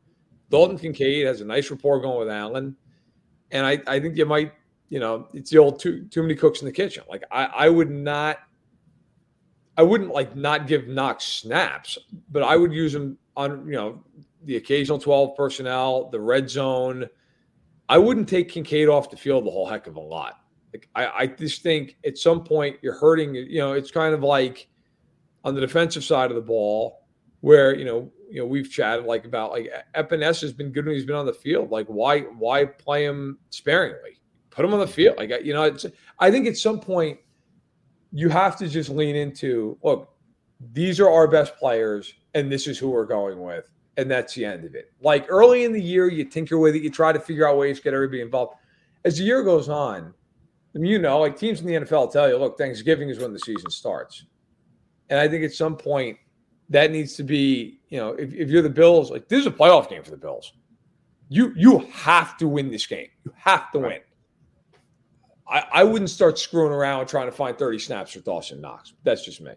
Dalton 0.48 0.78
Kincaid 0.78 1.26
has 1.26 1.42
a 1.42 1.44
nice 1.44 1.70
rapport 1.70 2.00
going 2.00 2.18
with 2.18 2.30
Allen, 2.30 2.74
and 3.50 3.66
I, 3.66 3.78
I 3.86 4.00
think 4.00 4.16
you 4.16 4.24
might, 4.24 4.52
you 4.88 5.00
know, 5.00 5.28
it's 5.34 5.50
the 5.50 5.58
old 5.58 5.80
too 5.80 6.06
too 6.06 6.22
many 6.22 6.34
cooks 6.34 6.62
in 6.62 6.66
the 6.66 6.72
kitchen. 6.72 7.04
Like 7.10 7.24
I, 7.30 7.44
I 7.44 7.68
would 7.68 7.90
not 7.90 8.38
I 9.76 9.82
wouldn't 9.82 10.10
like 10.10 10.36
not 10.36 10.66
give 10.66 10.86
Knox 10.86 11.24
snaps, 11.24 11.98
but 12.30 12.42
I 12.42 12.56
would 12.56 12.72
use 12.72 12.94
him 12.94 13.18
on, 13.36 13.66
you 13.66 13.72
know, 13.72 14.04
the 14.44 14.56
occasional 14.56 14.98
12 14.98 15.36
personnel, 15.36 16.10
the 16.10 16.20
red 16.20 16.48
zone. 16.48 17.08
I 17.88 17.98
wouldn't 17.98 18.28
take 18.28 18.48
Kincaid 18.48 18.88
off 18.88 19.10
the 19.10 19.16
field 19.16 19.46
a 19.46 19.50
whole 19.50 19.66
heck 19.66 19.86
of 19.86 19.96
a 19.96 20.00
lot. 20.00 20.40
Like 20.72 20.88
I, 20.94 21.06
I 21.06 21.26
just 21.26 21.62
think 21.62 21.96
at 22.04 22.18
some 22.18 22.44
point 22.44 22.76
you're 22.82 22.98
hurting, 22.98 23.34
you 23.34 23.58
know, 23.58 23.72
it's 23.72 23.90
kind 23.90 24.14
of 24.14 24.22
like 24.22 24.68
on 25.44 25.54
the 25.54 25.60
defensive 25.60 26.04
side 26.04 26.30
of 26.30 26.36
the 26.36 26.42
ball 26.42 27.06
where, 27.40 27.76
you 27.76 27.84
know, 27.84 28.10
you 28.30 28.40
know, 28.40 28.46
we've 28.46 28.70
chatted 28.70 29.04
like 29.04 29.24
about 29.24 29.52
like 29.52 29.70
Epenesa 29.94 30.42
has 30.42 30.52
been 30.52 30.72
good 30.72 30.86
when 30.86 30.94
he's 30.94 31.04
been 31.04 31.14
on 31.14 31.26
the 31.26 31.32
field. 31.32 31.70
Like 31.70 31.86
why 31.86 32.20
why 32.20 32.64
play 32.64 33.04
him 33.04 33.38
sparingly? 33.50 34.20
Put 34.50 34.64
him 34.64 34.72
on 34.72 34.80
the 34.80 34.86
field. 34.86 35.18
Like 35.18 35.30
you 35.44 35.52
know, 35.52 35.64
it's 35.64 35.86
I 36.18 36.30
think 36.30 36.46
at 36.46 36.56
some 36.56 36.80
point 36.80 37.18
you 38.14 38.28
have 38.28 38.56
to 38.56 38.68
just 38.68 38.90
lean 38.90 39.16
into 39.16 39.76
look, 39.82 40.08
these 40.72 41.00
are 41.00 41.10
our 41.10 41.26
best 41.26 41.56
players, 41.56 42.14
and 42.34 42.50
this 42.50 42.68
is 42.68 42.78
who 42.78 42.90
we're 42.90 43.06
going 43.06 43.42
with. 43.42 43.68
And 43.96 44.08
that's 44.08 44.34
the 44.34 44.44
end 44.44 44.64
of 44.64 44.74
it. 44.76 44.92
Like 45.00 45.26
early 45.28 45.64
in 45.64 45.72
the 45.72 45.82
year, 45.82 46.08
you 46.08 46.24
tinker 46.24 46.56
with 46.58 46.76
it, 46.76 46.82
you 46.82 46.90
try 46.90 47.12
to 47.12 47.18
figure 47.18 47.48
out 47.48 47.58
ways 47.58 47.78
to 47.78 47.82
get 47.82 47.92
everybody 47.92 48.22
involved. 48.22 48.54
As 49.04 49.18
the 49.18 49.24
year 49.24 49.42
goes 49.42 49.68
on, 49.68 50.14
I 50.74 50.78
mean, 50.78 50.90
you 50.90 50.98
know, 51.00 51.18
like 51.18 51.36
teams 51.36 51.60
in 51.60 51.66
the 51.66 51.74
NFL 51.74 52.12
tell 52.12 52.28
you, 52.28 52.36
look, 52.36 52.56
Thanksgiving 52.56 53.08
is 53.08 53.18
when 53.18 53.32
the 53.32 53.38
season 53.40 53.70
starts. 53.70 54.24
And 55.10 55.18
I 55.18 55.28
think 55.28 55.44
at 55.44 55.52
some 55.52 55.76
point 55.76 56.16
that 56.70 56.92
needs 56.92 57.14
to 57.16 57.24
be, 57.24 57.80
you 57.88 57.98
know, 57.98 58.10
if, 58.10 58.32
if 58.32 58.48
you're 58.48 58.62
the 58.62 58.70
Bills, 58.70 59.10
like 59.10 59.28
this 59.28 59.40
is 59.40 59.46
a 59.46 59.50
playoff 59.50 59.90
game 59.90 60.04
for 60.04 60.10
the 60.10 60.16
Bills. 60.16 60.52
You 61.28 61.52
you 61.56 61.80
have 61.92 62.36
to 62.38 62.46
win 62.46 62.70
this 62.70 62.86
game. 62.86 63.08
You 63.24 63.32
have 63.36 63.72
to 63.72 63.80
win. 63.80 64.00
I, 65.46 65.64
I 65.72 65.84
wouldn't 65.84 66.10
start 66.10 66.38
screwing 66.38 66.72
around 66.72 67.06
trying 67.06 67.26
to 67.26 67.32
find 67.32 67.58
30 67.58 67.78
snaps 67.78 68.12
for 68.12 68.20
Dawson 68.20 68.60
Knox. 68.60 68.94
That's 69.02 69.24
just 69.24 69.40
me. 69.40 69.52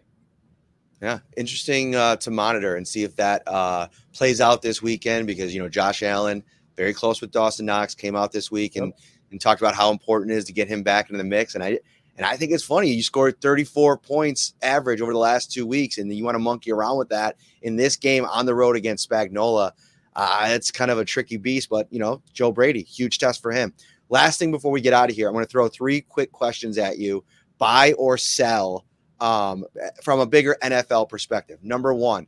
Yeah, 1.00 1.20
interesting 1.36 1.94
uh, 1.94 2.16
to 2.16 2.30
monitor 2.30 2.76
and 2.76 2.86
see 2.86 3.04
if 3.04 3.14
that 3.16 3.42
uh, 3.46 3.86
plays 4.12 4.40
out 4.40 4.62
this 4.62 4.82
weekend 4.82 5.28
because 5.28 5.54
you 5.54 5.62
know 5.62 5.68
Josh 5.68 6.02
Allen 6.02 6.42
very 6.76 6.92
close 6.92 7.20
with 7.20 7.30
Dawson 7.30 7.66
Knox 7.66 7.94
came 7.94 8.16
out 8.16 8.32
this 8.32 8.50
week 8.50 8.76
and 8.76 8.86
yep. 8.86 8.98
and 9.30 9.40
talked 9.40 9.60
about 9.60 9.74
how 9.74 9.92
important 9.92 10.32
it 10.32 10.36
is 10.36 10.44
to 10.46 10.52
get 10.52 10.66
him 10.66 10.82
back 10.82 11.08
into 11.08 11.18
the 11.18 11.24
mix 11.24 11.54
and 11.54 11.62
I 11.62 11.78
and 12.16 12.26
I 12.26 12.36
think 12.36 12.50
it's 12.50 12.64
funny 12.64 12.92
you 12.92 13.02
scored 13.04 13.40
34 13.40 13.98
points 13.98 14.54
average 14.60 15.00
over 15.00 15.12
the 15.12 15.18
last 15.18 15.52
two 15.52 15.66
weeks 15.66 15.98
and 15.98 16.12
you 16.12 16.24
want 16.24 16.34
to 16.34 16.40
monkey 16.40 16.72
around 16.72 16.98
with 16.98 17.10
that 17.10 17.36
in 17.62 17.76
this 17.76 17.94
game 17.94 18.24
on 18.24 18.44
the 18.44 18.54
road 18.54 18.74
against 18.74 19.08
Spagnuolo. 19.08 19.70
Uh, 20.16 20.46
it's 20.48 20.72
kind 20.72 20.90
of 20.90 20.98
a 20.98 21.04
tricky 21.04 21.36
beast, 21.36 21.68
but 21.68 21.86
you 21.92 22.00
know 22.00 22.20
Joe 22.32 22.50
Brady, 22.50 22.82
huge 22.82 23.18
test 23.18 23.40
for 23.40 23.52
him. 23.52 23.72
Last 24.08 24.38
thing 24.38 24.50
before 24.50 24.70
we 24.70 24.80
get 24.80 24.92
out 24.92 25.10
of 25.10 25.16
here, 25.16 25.28
I'm 25.28 25.34
going 25.34 25.44
to 25.44 25.50
throw 25.50 25.68
three 25.68 26.00
quick 26.00 26.32
questions 26.32 26.78
at 26.78 26.98
you 26.98 27.24
buy 27.58 27.92
or 27.94 28.16
sell 28.16 28.86
um, 29.20 29.64
from 30.02 30.20
a 30.20 30.26
bigger 30.26 30.56
NFL 30.62 31.08
perspective. 31.08 31.58
Number 31.62 31.92
one, 31.92 32.26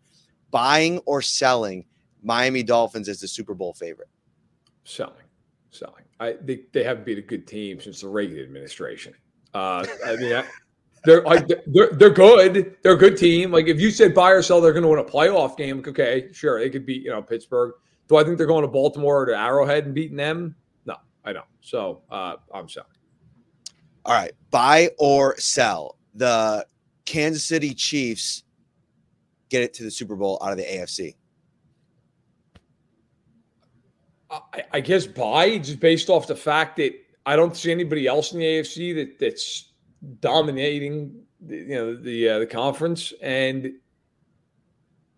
buying 0.51 0.99
or 1.07 1.23
selling 1.23 1.85
Miami 2.23 2.63
Dolphins 2.63 3.09
as 3.09 3.21
the 3.21 3.29
Super 3.29 3.55
Bowl 3.55 3.73
favorite? 3.73 4.09
Selling. 4.85 5.15
Selling. 5.71 6.05
I 6.19 6.37
they, 6.43 6.63
they 6.73 6.83
haven't 6.83 7.07
beat 7.07 7.19
a 7.19 7.23
good 7.23 7.47
team 7.47 7.81
since 7.81 8.01
the 8.01 8.09
Reagan 8.09 8.41
administration. 8.41 9.15
Uh, 9.55 9.87
I 10.05 10.17
mean, 10.17 10.35
I, 10.35 10.45
they're 11.05 11.23
like 11.23 11.49
they're 11.67 11.91
they're 11.93 12.11
good. 12.11 12.77
They're 12.83 12.93
a 12.93 12.99
good 12.99 13.17
team. 13.17 13.53
Like 13.53 13.69
if 13.69 13.81
you 13.81 13.91
said 13.91 14.15
buy 14.15 14.31
or 14.31 14.43
sell, 14.43 14.61
they're 14.61 14.73
going 14.73 14.83
to 14.83 14.89
win 14.89 14.99
a 14.99 15.05
playoff 15.05 15.57
game. 15.57 15.83
Okay, 15.87 16.29
sure, 16.33 16.59
they 16.59 16.69
could 16.69 16.85
beat 16.85 17.03
you 17.03 17.11
know 17.11 17.23
Pittsburgh. 17.23 17.73
Do 18.09 18.17
I 18.17 18.25
think 18.25 18.37
they're 18.37 18.47
going 18.47 18.63
to 18.63 18.69
Baltimore 18.69 19.23
or 19.23 19.27
to 19.27 19.39
Arrowhead 19.39 19.87
and 19.87 19.95
beating 19.95 20.17
them? 20.17 20.57
I 21.25 21.33
don't. 21.33 21.47
So 21.61 22.03
uh, 22.11 22.37
I'm 22.53 22.69
selling. 22.69 22.89
All 24.05 24.15
right, 24.15 24.33
buy 24.51 24.91
or 24.99 25.39
sell. 25.39 25.97
The 26.15 26.67
Kansas 27.05 27.45
City 27.45 27.75
Chiefs 27.75 28.45
get 29.51 29.63
it 29.63 29.75
to 29.75 29.83
the 29.83 29.91
Super 29.91 30.17
Bowl 30.17 30.39
out 30.43 30.53
of 30.53 30.59
the 30.59 30.65
AFC. 30.65 31.17
I, 34.31 34.65
I 34.75 34.81
guess 34.81 35.07
buy 35.07 35.59
just 35.59 35.81
based 35.81 36.09
off 36.09 36.27
the 36.27 36.37
fact 36.37 36.77
that 36.77 36.93
I 37.27 37.37
don't 37.37 37.57
see 37.57 37.71
anybody 37.73 38.07
else 38.07 38.33
in 38.33 38.39
the 38.39 38.45
AFC 38.45 38.95
that 38.95 39.19
that's 39.19 39.73
dominating, 40.21 41.23
you 41.47 41.69
know, 41.69 41.97
the 41.97 42.29
uh, 42.29 42.39
the 42.39 42.47
conference, 42.47 43.13
and 43.21 43.73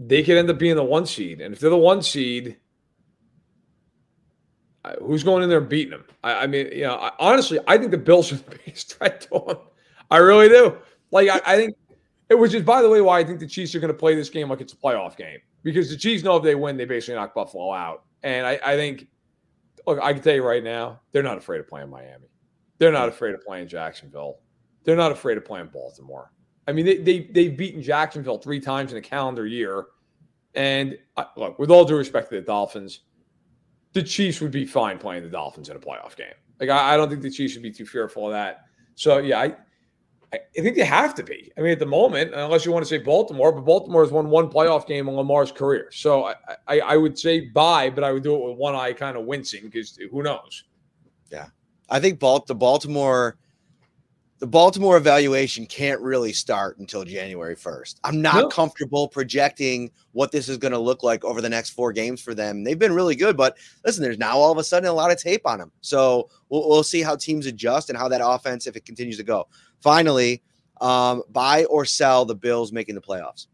they 0.00 0.22
could 0.22 0.36
end 0.36 0.50
up 0.50 0.58
being 0.58 0.76
the 0.76 0.84
one 0.84 1.06
seed. 1.06 1.40
And 1.40 1.54
if 1.54 1.60
they're 1.60 1.70
the 1.70 1.76
one 1.76 2.02
seed, 2.02 2.56
who's 5.00 5.22
going 5.22 5.42
in 5.42 5.48
there 5.48 5.58
and 5.58 5.68
beating 5.68 5.90
them? 5.90 6.04
I, 6.22 6.44
I 6.44 6.46
mean, 6.46 6.68
you 6.72 6.82
know, 6.82 6.94
I, 6.94 7.12
honestly, 7.18 7.58
I 7.66 7.78
think 7.78 7.90
the 7.90 7.98
Bills 7.98 8.32
are 8.32 8.36
the 8.50 8.58
biggest 8.64 8.94
threat 8.94 9.20
to 9.22 9.44
them. 9.46 9.58
I 10.10 10.18
really 10.18 10.48
do. 10.48 10.76
Like, 11.10 11.28
I, 11.28 11.40
I 11.44 11.56
think 11.56 11.76
it 12.28 12.34
was 12.34 12.52
just, 12.52 12.64
by 12.64 12.82
the 12.82 12.88
way, 12.88 13.00
why 13.00 13.18
I 13.18 13.24
think 13.24 13.40
the 13.40 13.46
Chiefs 13.46 13.74
are 13.74 13.80
going 13.80 13.92
to 13.92 13.98
play 13.98 14.14
this 14.14 14.28
game 14.28 14.48
like 14.48 14.60
it's 14.60 14.72
a 14.72 14.76
playoff 14.76 15.16
game 15.16 15.38
because 15.62 15.90
the 15.90 15.96
Chiefs 15.96 16.24
know 16.24 16.36
if 16.36 16.42
they 16.42 16.54
win, 16.54 16.76
they 16.76 16.84
basically 16.84 17.14
knock 17.14 17.34
Buffalo 17.34 17.72
out. 17.72 18.04
And 18.22 18.46
I, 18.46 18.58
I 18.64 18.76
think 18.76 19.08
look, 19.86 19.98
I 20.00 20.12
can 20.12 20.22
tell 20.22 20.34
you 20.34 20.44
right 20.44 20.62
now, 20.62 21.00
they're 21.12 21.22
not 21.22 21.38
afraid 21.38 21.60
of 21.60 21.68
playing 21.68 21.90
Miami. 21.90 22.28
They're 22.78 22.92
not 22.92 23.08
afraid 23.08 23.34
of 23.34 23.42
playing 23.42 23.68
Jacksonville. 23.68 24.38
They're 24.84 24.96
not 24.96 25.12
afraid 25.12 25.36
of 25.36 25.44
playing 25.44 25.68
Baltimore. 25.72 26.32
I 26.66 26.72
mean, 26.72 26.86
they, 26.86 26.98
they, 26.98 27.20
they've 27.20 27.56
beaten 27.56 27.82
Jacksonville 27.82 28.38
three 28.38 28.60
times 28.60 28.92
in 28.92 28.98
a 28.98 29.02
calendar 29.02 29.46
year. 29.46 29.86
And 30.54 30.98
uh, 31.16 31.24
look, 31.36 31.58
with 31.58 31.70
all 31.70 31.84
due 31.84 31.96
respect 31.96 32.30
to 32.30 32.36
the 32.36 32.42
Dolphins, 32.42 33.00
the 33.92 34.02
Chiefs 34.02 34.40
would 34.40 34.50
be 34.50 34.64
fine 34.64 34.98
playing 34.98 35.22
the 35.22 35.28
Dolphins 35.28 35.68
in 35.68 35.76
a 35.76 35.80
playoff 35.80 36.16
game. 36.16 36.34
Like, 36.60 36.70
I, 36.70 36.94
I 36.94 36.96
don't 36.96 37.08
think 37.08 37.22
the 37.22 37.30
Chiefs 37.30 37.54
should 37.54 37.62
be 37.62 37.70
too 37.70 37.86
fearful 37.86 38.26
of 38.26 38.32
that. 38.32 38.66
So, 38.94 39.18
yeah, 39.18 39.40
I, 39.40 39.56
I 40.32 40.38
think 40.54 40.76
they 40.76 40.84
have 40.84 41.14
to 41.16 41.22
be. 41.22 41.52
I 41.58 41.60
mean, 41.60 41.72
at 41.72 41.78
the 41.78 41.86
moment, 41.86 42.32
unless 42.34 42.64
you 42.64 42.72
want 42.72 42.84
to 42.84 42.88
say 42.88 42.98
Baltimore, 42.98 43.52
but 43.52 43.62
Baltimore 43.62 44.02
has 44.02 44.10
won 44.10 44.30
one 44.30 44.48
playoff 44.48 44.86
game 44.86 45.08
in 45.08 45.14
Lamar's 45.14 45.52
career. 45.52 45.90
So 45.92 46.24
I, 46.24 46.34
I, 46.66 46.80
I 46.80 46.96
would 46.96 47.18
say 47.18 47.40
buy, 47.40 47.90
but 47.90 48.02
I 48.02 48.12
would 48.12 48.22
do 48.22 48.34
it 48.34 48.48
with 48.48 48.56
one 48.56 48.74
eye 48.74 48.94
kind 48.94 49.16
of 49.16 49.26
wincing 49.26 49.64
because 49.64 49.98
who 50.10 50.22
knows? 50.22 50.64
Yeah. 51.30 51.48
I 51.90 52.00
think 52.00 52.18
the 52.20 52.54
Baltimore 52.54 53.36
the 54.42 54.46
Baltimore 54.48 54.96
evaluation 54.96 55.66
can't 55.66 56.00
really 56.00 56.32
start 56.32 56.76
until 56.78 57.04
January 57.04 57.54
1st. 57.54 58.00
I'm 58.02 58.20
not 58.20 58.50
comfortable 58.50 59.06
projecting 59.06 59.88
what 60.10 60.32
this 60.32 60.48
is 60.48 60.58
going 60.58 60.72
to 60.72 60.80
look 60.80 61.04
like 61.04 61.24
over 61.24 61.40
the 61.40 61.48
next 61.48 61.70
four 61.70 61.92
games 61.92 62.20
for 62.20 62.34
them. 62.34 62.64
They've 62.64 62.76
been 62.76 62.92
really 62.92 63.14
good, 63.14 63.36
but 63.36 63.56
listen, 63.84 64.02
there's 64.02 64.18
now 64.18 64.36
all 64.36 64.50
of 64.50 64.58
a 64.58 64.64
sudden 64.64 64.88
a 64.88 64.92
lot 64.92 65.12
of 65.12 65.22
tape 65.22 65.42
on 65.46 65.60
them. 65.60 65.70
So 65.80 66.28
we'll, 66.48 66.68
we'll 66.68 66.82
see 66.82 67.02
how 67.02 67.14
teams 67.14 67.46
adjust 67.46 67.88
and 67.88 67.96
how 67.96 68.08
that 68.08 68.20
offense, 68.20 68.66
if 68.66 68.74
it 68.74 68.84
continues 68.84 69.16
to 69.18 69.22
go. 69.22 69.46
Finally, 69.78 70.42
um, 70.80 71.22
buy 71.30 71.64
or 71.66 71.84
sell 71.84 72.24
the 72.24 72.34
Bills 72.34 72.72
making 72.72 72.96
the 72.96 73.00
playoffs. 73.00 73.46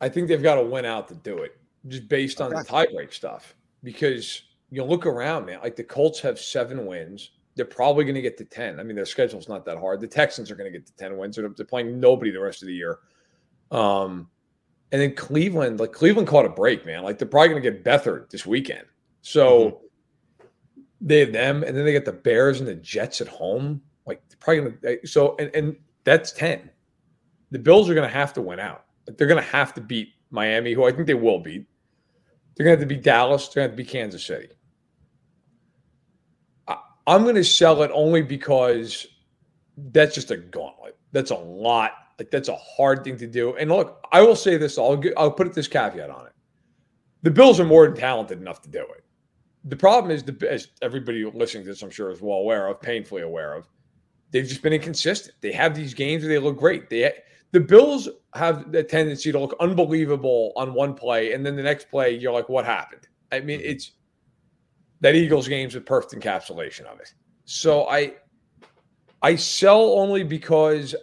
I 0.00 0.08
think 0.08 0.28
they've 0.28 0.40
got 0.40 0.54
to 0.54 0.62
win 0.62 0.84
out 0.84 1.08
to 1.08 1.14
do 1.14 1.38
it, 1.38 1.58
just 1.88 2.08
based 2.08 2.40
on 2.40 2.54
okay. 2.54 2.62
the 2.62 2.68
tiebreak 2.68 3.12
stuff. 3.12 3.56
Because 3.82 4.42
you 4.70 4.84
look 4.84 5.04
around, 5.04 5.46
man, 5.46 5.58
like 5.64 5.74
the 5.74 5.82
Colts 5.82 6.20
have 6.20 6.38
seven 6.38 6.86
wins 6.86 7.32
they're 7.58 7.66
probably 7.66 8.04
going 8.04 8.14
to 8.14 8.22
get 8.22 8.38
to 8.38 8.44
10. 8.44 8.78
I 8.78 8.84
mean, 8.84 8.94
their 8.94 9.04
schedule's 9.04 9.48
not 9.48 9.64
that 9.64 9.78
hard. 9.78 10.00
The 10.00 10.06
Texans 10.06 10.48
are 10.48 10.54
going 10.54 10.72
to 10.72 10.78
get 10.78 10.86
to 10.86 10.92
10 10.94 11.18
wins. 11.18 11.34
They're, 11.34 11.48
they're 11.48 11.66
playing 11.66 11.98
nobody 11.98 12.30
the 12.30 12.40
rest 12.40 12.62
of 12.62 12.68
the 12.68 12.74
year. 12.74 13.00
Um, 13.72 14.28
and 14.92 15.02
then 15.02 15.16
Cleveland, 15.16 15.80
like 15.80 15.92
Cleveland 15.92 16.28
caught 16.28 16.46
a 16.46 16.50
break, 16.50 16.86
man. 16.86 17.02
Like 17.02 17.18
they're 17.18 17.26
probably 17.26 17.48
going 17.48 17.62
to 17.64 17.70
get 17.70 17.84
Beathard 17.84 18.30
this 18.30 18.46
weekend. 18.46 18.84
So 19.22 19.82
mm-hmm. 20.40 20.46
they 21.00 21.18
have 21.18 21.32
them, 21.32 21.64
and 21.64 21.76
then 21.76 21.84
they 21.84 21.90
get 21.90 22.04
the 22.04 22.12
Bears 22.12 22.60
and 22.60 22.68
the 22.68 22.76
Jets 22.76 23.20
at 23.20 23.26
home. 23.26 23.82
Like 24.06 24.22
they're 24.28 24.38
probably 24.38 24.60
going 24.60 25.00
to, 25.00 25.06
so, 25.06 25.34
and, 25.40 25.50
and 25.52 25.76
that's 26.04 26.30
10. 26.30 26.70
The 27.50 27.58
Bills 27.58 27.90
are 27.90 27.94
going 27.94 28.08
to 28.08 28.14
have 28.14 28.32
to 28.34 28.40
win 28.40 28.60
out. 28.60 28.84
Like 29.08 29.18
they're 29.18 29.26
going 29.26 29.42
to 29.42 29.50
have 29.50 29.74
to 29.74 29.80
beat 29.80 30.10
Miami, 30.30 30.74
who 30.74 30.84
I 30.84 30.92
think 30.92 31.08
they 31.08 31.14
will 31.14 31.40
beat. 31.40 31.66
They're 32.54 32.64
going 32.64 32.76
to 32.76 32.80
have 32.80 32.88
to 32.88 32.94
beat 32.94 33.02
Dallas. 33.02 33.48
They're 33.48 33.62
going 33.62 33.70
to 33.70 33.72
have 33.72 33.78
to 33.78 33.82
beat 33.82 33.92
Kansas 33.92 34.24
City. 34.24 34.50
I'm 37.08 37.22
going 37.22 37.34
to 37.36 37.44
sell 37.44 37.82
it 37.82 37.90
only 37.94 38.22
because 38.22 39.06
that's 39.92 40.14
just 40.14 40.30
a 40.30 40.36
gauntlet. 40.36 40.96
That's 41.12 41.30
a 41.30 41.36
lot. 41.36 41.92
Like 42.18 42.30
that's 42.30 42.48
a 42.48 42.56
hard 42.56 43.02
thing 43.02 43.16
to 43.16 43.26
do. 43.26 43.56
And 43.56 43.70
look, 43.70 44.06
I 44.12 44.20
will 44.20 44.36
say 44.36 44.56
this. 44.56 44.76
I'll 44.76 45.02
I'll 45.16 45.30
put 45.30 45.54
this 45.54 45.68
caveat 45.68 46.10
on 46.10 46.26
it. 46.26 46.32
The 47.22 47.30
Bills 47.30 47.58
are 47.58 47.64
more 47.64 47.86
than 47.88 47.96
talented 47.96 48.40
enough 48.40 48.60
to 48.62 48.68
do 48.68 48.80
it. 48.80 49.04
The 49.64 49.76
problem 49.76 50.10
is, 50.10 50.22
the, 50.22 50.50
as 50.50 50.68
everybody 50.82 51.24
listening 51.24 51.64
to 51.64 51.70
this, 51.70 51.82
I'm 51.82 51.90
sure, 51.90 52.10
is 52.10 52.20
well 52.20 52.38
aware 52.38 52.68
of, 52.68 52.80
painfully 52.80 53.22
aware 53.22 53.54
of, 53.54 53.68
they've 54.30 54.46
just 54.46 54.62
been 54.62 54.72
inconsistent. 54.72 55.34
They 55.40 55.52
have 55.52 55.74
these 55.74 55.94
games 55.94 56.22
where 56.22 56.28
they 56.28 56.38
look 56.38 56.58
great. 56.58 56.90
They 56.90 57.12
the 57.52 57.60
Bills 57.60 58.08
have 58.34 58.70
the 58.70 58.82
tendency 58.82 59.32
to 59.32 59.38
look 59.38 59.56
unbelievable 59.58 60.52
on 60.56 60.74
one 60.74 60.94
play, 60.94 61.32
and 61.32 61.44
then 61.44 61.56
the 61.56 61.62
next 61.62 61.90
play, 61.90 62.14
you're 62.14 62.32
like, 62.32 62.48
what 62.48 62.66
happened? 62.66 63.08
I 63.32 63.40
mean, 63.40 63.60
mm-hmm. 63.60 63.70
it's 63.70 63.92
that 65.00 65.14
Eagles 65.14 65.48
game's 65.48 65.74
a 65.74 65.80
perfect 65.80 66.14
encapsulation 66.14 66.84
of 66.84 67.00
it. 67.00 67.12
So 67.44 67.88
I 67.88 68.14
I 69.22 69.36
sell 69.36 69.98
only 69.98 70.22
because 70.22 70.94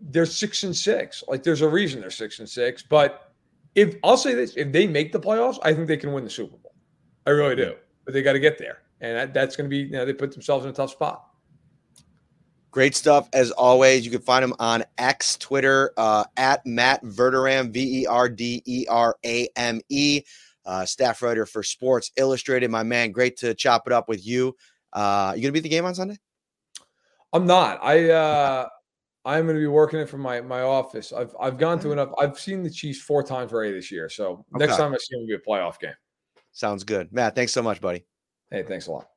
they're 0.00 0.26
six 0.26 0.62
and 0.64 0.74
six. 0.74 1.22
Like 1.28 1.42
there's 1.42 1.60
a 1.60 1.68
reason 1.68 2.00
they're 2.00 2.10
six 2.10 2.38
and 2.38 2.48
six. 2.48 2.82
But 2.82 3.32
if 3.74 3.96
I'll 4.02 4.16
say 4.16 4.34
this, 4.34 4.56
if 4.56 4.72
they 4.72 4.86
make 4.86 5.12
the 5.12 5.20
playoffs, 5.20 5.58
I 5.62 5.72
think 5.72 5.88
they 5.88 5.96
can 5.96 6.12
win 6.12 6.24
the 6.24 6.30
Super 6.30 6.56
Bowl. 6.56 6.74
I 7.26 7.30
really 7.30 7.56
do. 7.56 7.74
But 8.04 8.14
they 8.14 8.22
got 8.22 8.32
to 8.32 8.40
get 8.40 8.58
there. 8.58 8.78
And 9.00 9.16
that, 9.16 9.34
that's 9.34 9.56
going 9.56 9.68
to 9.68 9.70
be, 9.70 9.78
you 9.78 9.92
know, 9.92 10.04
they 10.04 10.12
put 10.12 10.32
themselves 10.32 10.64
in 10.64 10.70
a 10.70 10.74
tough 10.74 10.90
spot. 10.90 11.28
Great 12.70 12.96
stuff 12.96 13.28
as 13.32 13.50
always. 13.52 14.04
You 14.04 14.10
can 14.10 14.20
find 14.20 14.42
him 14.42 14.54
on 14.58 14.82
X, 14.98 15.36
Twitter, 15.36 15.92
uh, 15.96 16.24
at 16.36 16.64
Matt 16.64 17.02
Verderame, 17.04 17.70
V 17.70 18.02
E 18.02 18.06
R 18.06 18.28
D 18.28 18.62
E 18.64 18.86
R 18.88 19.16
A 19.24 19.48
M 19.56 19.80
E 19.88 20.22
uh, 20.64 20.84
staff 20.84 21.22
writer 21.22 21.46
for 21.46 21.62
Sports 21.62 22.10
Illustrated. 22.16 22.70
My 22.70 22.82
man, 22.82 23.12
great 23.12 23.36
to 23.38 23.54
chop 23.54 23.86
it 23.86 23.92
up 23.92 24.08
with 24.08 24.24
you. 24.24 24.56
Uh, 24.92 25.32
you 25.34 25.42
gonna 25.42 25.52
be 25.52 25.58
at 25.58 25.64
the 25.64 25.68
game 25.68 25.84
on 25.84 25.94
Sunday? 25.94 26.18
I'm 27.32 27.46
not. 27.46 27.78
I 27.82 28.10
uh, 28.10 28.68
I'm 29.24 29.46
gonna 29.46 29.58
be 29.58 29.66
working 29.66 30.00
it 30.00 30.08
from 30.08 30.20
my 30.20 30.40
my 30.40 30.62
office. 30.62 31.12
I've 31.12 31.34
I've 31.40 31.58
gone 31.58 31.78
to 31.80 31.92
enough. 31.92 32.10
I've 32.18 32.38
seen 32.38 32.62
the 32.62 32.70
Chiefs 32.70 33.00
four 33.00 33.22
times 33.22 33.52
already 33.52 33.72
this 33.72 33.90
year. 33.90 34.08
So 34.08 34.44
okay. 34.54 34.66
next 34.66 34.76
time 34.76 34.92
I 34.92 34.96
see 34.98 35.14
them, 35.14 35.20
will 35.20 35.28
be 35.28 35.34
a 35.34 35.38
playoff 35.38 35.78
game. 35.78 35.94
Sounds 36.52 36.84
good, 36.84 37.12
Matt. 37.12 37.34
Thanks 37.34 37.52
so 37.52 37.62
much, 37.62 37.80
buddy. 37.80 38.04
Hey, 38.50 38.62
thanks 38.62 38.86
a 38.86 38.92
lot. 38.92 39.11